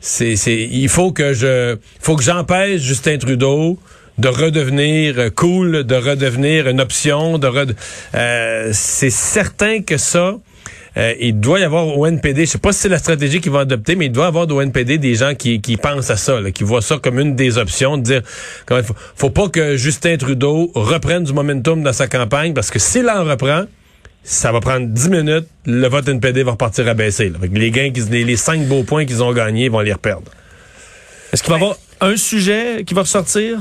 c'est, 0.00 0.36
c'est, 0.36 0.56
il 0.56 0.88
faut 0.88 1.12
que 1.12 1.34
je, 1.34 1.76
faut 2.00 2.16
que 2.16 2.22
j'empêche 2.22 2.80
Justin 2.80 3.18
Trudeau 3.18 3.78
de 4.16 4.28
redevenir 4.28 5.34
cool, 5.34 5.84
de 5.84 5.94
redevenir 5.94 6.66
une 6.66 6.80
option, 6.80 7.36
de 7.36 7.50
euh, 8.14 8.70
c'est 8.72 9.10
certain 9.10 9.82
que 9.82 9.98
ça, 9.98 10.38
euh, 10.96 11.14
il 11.18 11.40
doit 11.40 11.60
y 11.60 11.64
avoir 11.64 11.86
au 11.98 12.06
NPD, 12.06 12.46
je 12.46 12.52
sais 12.52 12.58
pas 12.58 12.72
si 12.72 12.80
c'est 12.80 12.88
la 12.88 12.98
stratégie 12.98 13.40
qu'ils 13.40 13.50
vont 13.50 13.58
adopter, 13.58 13.96
mais 13.96 14.06
il 14.06 14.12
doit 14.12 14.24
y 14.24 14.28
avoir 14.28 14.48
au 14.48 14.60
NPD 14.60 14.98
des 14.98 15.14
gens 15.14 15.34
qui, 15.34 15.60
qui 15.60 15.76
pensent 15.76 16.10
à 16.10 16.16
ça, 16.16 16.38
qui 16.52 16.62
voient 16.62 16.82
ça 16.82 16.98
comme 16.98 17.18
une 17.18 17.34
des 17.34 17.58
options, 17.58 17.98
de 17.98 18.02
dire, 18.02 18.22
il 18.70 18.82
faut, 18.82 18.94
faut 19.16 19.30
pas 19.30 19.48
que 19.48 19.76
Justin 19.76 20.16
Trudeau 20.16 20.70
reprenne 20.74 21.24
du 21.24 21.32
momentum 21.32 21.82
dans 21.82 21.92
sa 21.92 22.06
campagne, 22.06 22.54
parce 22.54 22.70
que 22.70 22.78
s'il 22.78 23.08
en 23.08 23.24
reprend, 23.24 23.64
ça 24.22 24.52
va 24.52 24.60
prendre 24.60 24.86
10 24.86 25.08
minutes, 25.10 25.46
le 25.66 25.86
vote 25.88 26.08
NPD 26.08 26.42
va 26.44 26.52
repartir 26.52 26.88
à 26.88 26.94
baisser. 26.94 27.30
Les 27.52 27.70
gains, 27.70 27.92
les, 28.10 28.24
les 28.24 28.36
cinq 28.36 28.66
beaux 28.66 28.82
points 28.82 29.04
qu'ils 29.04 29.22
ont 29.22 29.32
gagnés, 29.32 29.66
ils 29.66 29.70
vont 29.70 29.80
les 29.80 29.92
reperdre. 29.92 30.30
Est-ce 31.32 31.42
qu'il 31.42 31.52
va 31.52 31.58
y 31.58 31.62
avoir 31.62 31.76
un 32.00 32.16
sujet 32.16 32.84
qui 32.86 32.94
va 32.94 33.02
ressortir? 33.02 33.58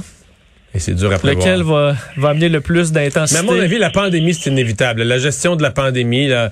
Et 0.75 0.79
c'est 0.79 0.95
dur 0.95 1.11
à 1.11 1.19
prévoir. 1.19 1.45
Lequel 1.45 1.63
va, 1.63 1.93
va 2.17 2.29
amener 2.29 2.49
le 2.49 2.59
plus 2.59 2.91
d'intensité? 2.91 3.41
Mais 3.43 3.49
à 3.49 3.53
mon 3.53 3.61
avis, 3.61 3.77
la 3.77 3.91
pandémie, 3.91 4.33
c'est 4.33 4.49
inévitable. 4.49 5.03
La 5.03 5.19
gestion 5.19 5.55
de 5.55 5.61
la 5.61 5.69
pandémie, 5.69 6.27
là, 6.27 6.49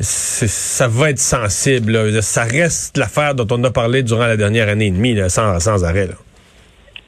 ça 0.00 0.86
va 0.86 1.10
être 1.10 1.18
sensible. 1.18 2.22
Ça 2.22 2.44
reste 2.44 2.96
l'affaire 2.96 3.34
dont 3.34 3.48
on 3.50 3.62
a 3.64 3.70
parlé 3.70 4.02
durant 4.02 4.26
la 4.26 4.36
dernière 4.36 4.68
année 4.68 4.86
et 4.86 4.90
demie, 4.90 5.14
là, 5.14 5.28
sans, 5.28 5.58
sans 5.58 5.84
arrêt. 5.84 6.06
Là. 6.06 6.14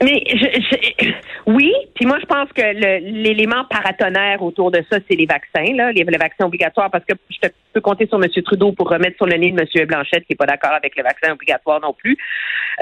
Mais 0.03 0.23
je, 0.27 1.13
oui, 1.47 1.73
puis 1.95 2.05
moi 2.07 2.19
je 2.21 2.27
pense 2.27 2.53
que 2.53 2.61
l'élément 3.01 3.65
paratonnerre 3.71 4.43
autour 4.43 4.71
de 4.71 4.83
ça, 4.91 4.99
c'est 5.09 5.17
les 5.17 5.27
vaccins, 5.27 5.73
là, 5.75 5.91
les, 5.91 6.05
les, 6.05 6.19
vaccins 6.19 6.45
obligatoires, 6.45 6.91
parce 6.91 7.05
que 7.05 7.15
je 7.31 7.49
peux 7.73 7.81
compter 7.81 8.07
sur 8.07 8.23
M. 8.23 8.29
Trudeau 8.45 8.73
pour 8.73 8.91
remettre 8.91 9.17
sur 9.17 9.27
le 9.27 9.37
nez 9.37 9.53
de 9.53 9.61
M. 9.61 9.87
Blanchette, 9.87 10.25
qui 10.27 10.33
n'est 10.33 10.37
pas 10.37 10.47
d'accord 10.47 10.73
avec 10.73 10.97
le 10.97 11.03
vaccin 11.03 11.33
obligatoire 11.33 11.81
non 11.81 11.95
plus. 11.95 12.19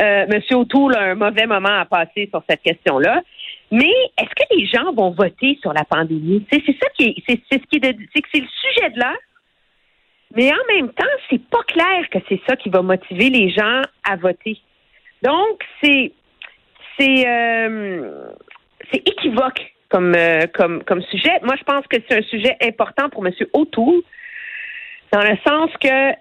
Euh, 0.01 0.27
M. 0.29 0.41
O'Toole 0.53 0.97
a 0.97 1.03
un 1.03 1.15
mauvais 1.15 1.47
moment 1.47 1.79
à 1.79 1.85
passer 1.85 2.29
sur 2.31 2.43
cette 2.49 2.63
question-là. 2.63 3.23
Mais 3.75 3.93
est-ce 4.19 4.29
que 4.29 4.57
les 4.57 4.67
gens 4.67 4.93
vont 4.93 5.11
voter 5.11 5.59
sur 5.61 5.73
la 5.73 5.85
pandémie? 5.85 6.47
C'est 6.53 6.65
ça 6.65 6.89
qui 6.97 7.07
est, 7.07 7.15
c'est 7.27 7.41
ce 7.51 7.57
est, 7.57 7.97
c'est 8.33 8.41
le 8.41 8.47
sujet 8.47 8.91
de 8.91 9.01
l'heure. 9.01 9.23
Mais 10.37 10.53
en 10.53 10.75
même 10.75 10.93
temps, 10.93 11.05
c'est 11.29 11.43
pas 11.49 11.63
clair 11.67 12.09
que 12.09 12.19
c'est 12.29 12.41
ça 12.49 12.55
qui 12.55 12.69
va 12.69 12.83
motiver 12.83 13.31
les 13.31 13.51
gens 13.51 13.83
à 14.09 14.15
voter. 14.15 14.59
Donc, 15.23 15.65
c'est 15.83 16.13
c'est 16.97 17.29
euh, 17.29 18.29
c'est 18.93 19.09
équivoque 19.09 19.75
comme, 19.89 20.15
euh, 20.15 20.47
comme, 20.55 20.85
comme 20.85 21.03
sujet. 21.03 21.41
Moi, 21.43 21.57
je 21.59 21.65
pense 21.65 21.85
que 21.89 21.97
c'est 22.09 22.19
un 22.19 22.23
sujet 22.23 22.57
important 22.63 23.09
pour 23.09 23.27
M. 23.27 23.33
O'Toole, 23.55 24.03
dans 25.13 25.23
le 25.23 25.37
sens 25.47 25.71
que 25.81 26.13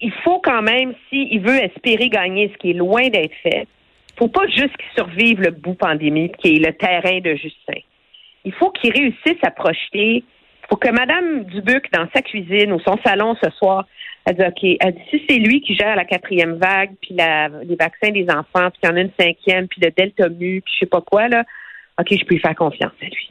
il 0.00 0.12
faut 0.24 0.40
quand 0.40 0.62
même, 0.62 0.92
s'il 1.08 1.40
veut 1.40 1.62
espérer 1.62 2.08
gagner, 2.08 2.50
ce 2.52 2.58
qui 2.58 2.70
est 2.70 2.74
loin 2.74 3.08
d'être 3.08 3.34
fait, 3.44 3.68
faut 4.18 4.28
pas 4.28 4.46
juste 4.48 4.76
qu'il 4.76 4.90
survive 4.96 5.40
le 5.40 5.50
bout 5.50 5.74
pandémie, 5.74 6.32
qui 6.38 6.56
est 6.56 6.66
le 6.66 6.72
terrain 6.72 7.20
de 7.20 7.34
Justin. 7.34 7.80
Il 8.44 8.52
faut 8.54 8.70
qu'il 8.70 8.92
réussisse 8.92 9.42
à 9.42 9.50
projeter. 9.50 10.24
Il 10.24 10.68
faut 10.68 10.76
que 10.76 10.90
Mme 10.90 11.44
Dubuc, 11.44 11.90
dans 11.92 12.08
sa 12.14 12.22
cuisine 12.22 12.72
ou 12.72 12.80
son 12.80 12.96
salon 13.04 13.36
ce 13.42 13.50
soir, 13.50 13.86
elle 14.24 14.36
dit 14.36 14.42
OK, 14.42 14.76
elle 14.80 14.94
dit 14.94 15.02
si 15.10 15.24
c'est 15.28 15.38
lui 15.38 15.60
qui 15.60 15.74
gère 15.74 15.94
la 15.94 16.04
quatrième 16.04 16.54
vague, 16.54 16.90
puis 17.00 17.14
la, 17.14 17.48
les 17.48 17.76
vaccins 17.76 18.10
des 18.10 18.26
enfants, 18.28 18.70
puis 18.70 18.80
qu'il 18.80 18.90
y 18.90 18.92
en 18.92 18.96
a 18.96 19.00
une 19.00 19.12
cinquième, 19.18 19.68
puis 19.68 19.80
le 19.80 19.90
Delta 19.90 20.28
Mu, 20.28 20.60
puis 20.62 20.74
je 20.74 20.78
sais 20.80 20.86
pas 20.86 21.00
quoi, 21.00 21.28
là, 21.28 21.44
OK, 22.00 22.08
je 22.10 22.24
peux 22.24 22.34
lui 22.34 22.40
faire 22.40 22.54
confiance 22.54 22.92
à 23.00 23.04
lui. 23.04 23.30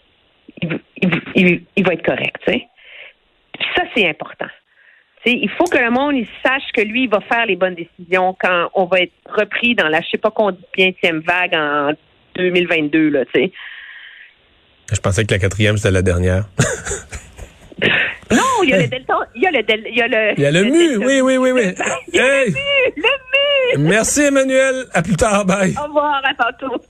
Il, 1.35 1.85
va 1.85 1.93
être 1.93 2.05
correct, 2.05 2.37
tu 2.47 2.53
sais. 2.53 2.67
ça, 3.75 3.83
c'est 3.95 4.07
important. 4.07 4.47
Il 5.31 5.49
faut 5.57 5.65
que 5.65 5.77
le 5.77 5.89
monde 5.89 6.15
il 6.15 6.27
sache 6.43 6.63
que 6.73 6.81
lui, 6.81 7.03
il 7.03 7.09
va 7.09 7.19
faire 7.21 7.45
les 7.45 7.55
bonnes 7.55 7.75
décisions 7.75 8.35
quand 8.39 8.69
on 8.73 8.85
va 8.85 9.01
être 9.01 9.13
repris 9.27 9.75
dans 9.75 9.87
la 9.87 10.01
je 10.01 10.09
sais 10.11 10.17
pas 10.17 10.31
combienième 10.31 11.21
vague 11.25 11.55
en 11.55 11.91
2022, 12.35 13.09
là. 13.09 13.23
Je 13.33 14.99
pensais 14.99 15.25
que 15.25 15.33
la 15.33 15.39
quatrième, 15.39 15.77
c'était 15.77 15.91
la 15.91 16.01
dernière. 16.01 16.45
non, 18.31 18.63
il 18.63 18.69
y 18.69 18.73
a 18.73 18.77
le 18.81 18.87
delta, 18.87 19.15
il 19.35 19.41
y 19.41 19.47
a 19.47 19.51
le 19.51 19.59
il 19.89 19.97
y 19.97 20.01
a 20.01 20.07
le 20.07 20.33
Il 20.37 20.43
y 20.43 20.45
a 20.45 20.51
le, 20.51 20.63
mu, 20.63 20.97
oui 20.97 21.21
oui 21.21 21.37
oui 21.37 21.51
oui. 21.51 21.73
Il 22.13 22.15
y 22.15 22.19
a 22.19 22.45
le 22.45 22.45
mu, 22.51 22.53
le 22.97 23.77
mu. 23.77 23.89
Merci 23.89 24.21
Emmanuel, 24.21 24.85
à 24.93 25.01
plus 25.01 25.15
tard, 25.15 25.45
bye. 25.45 25.73
Au 25.77 25.87
revoir, 25.87 26.21
à 26.23 26.33
tantôt. 26.33 26.81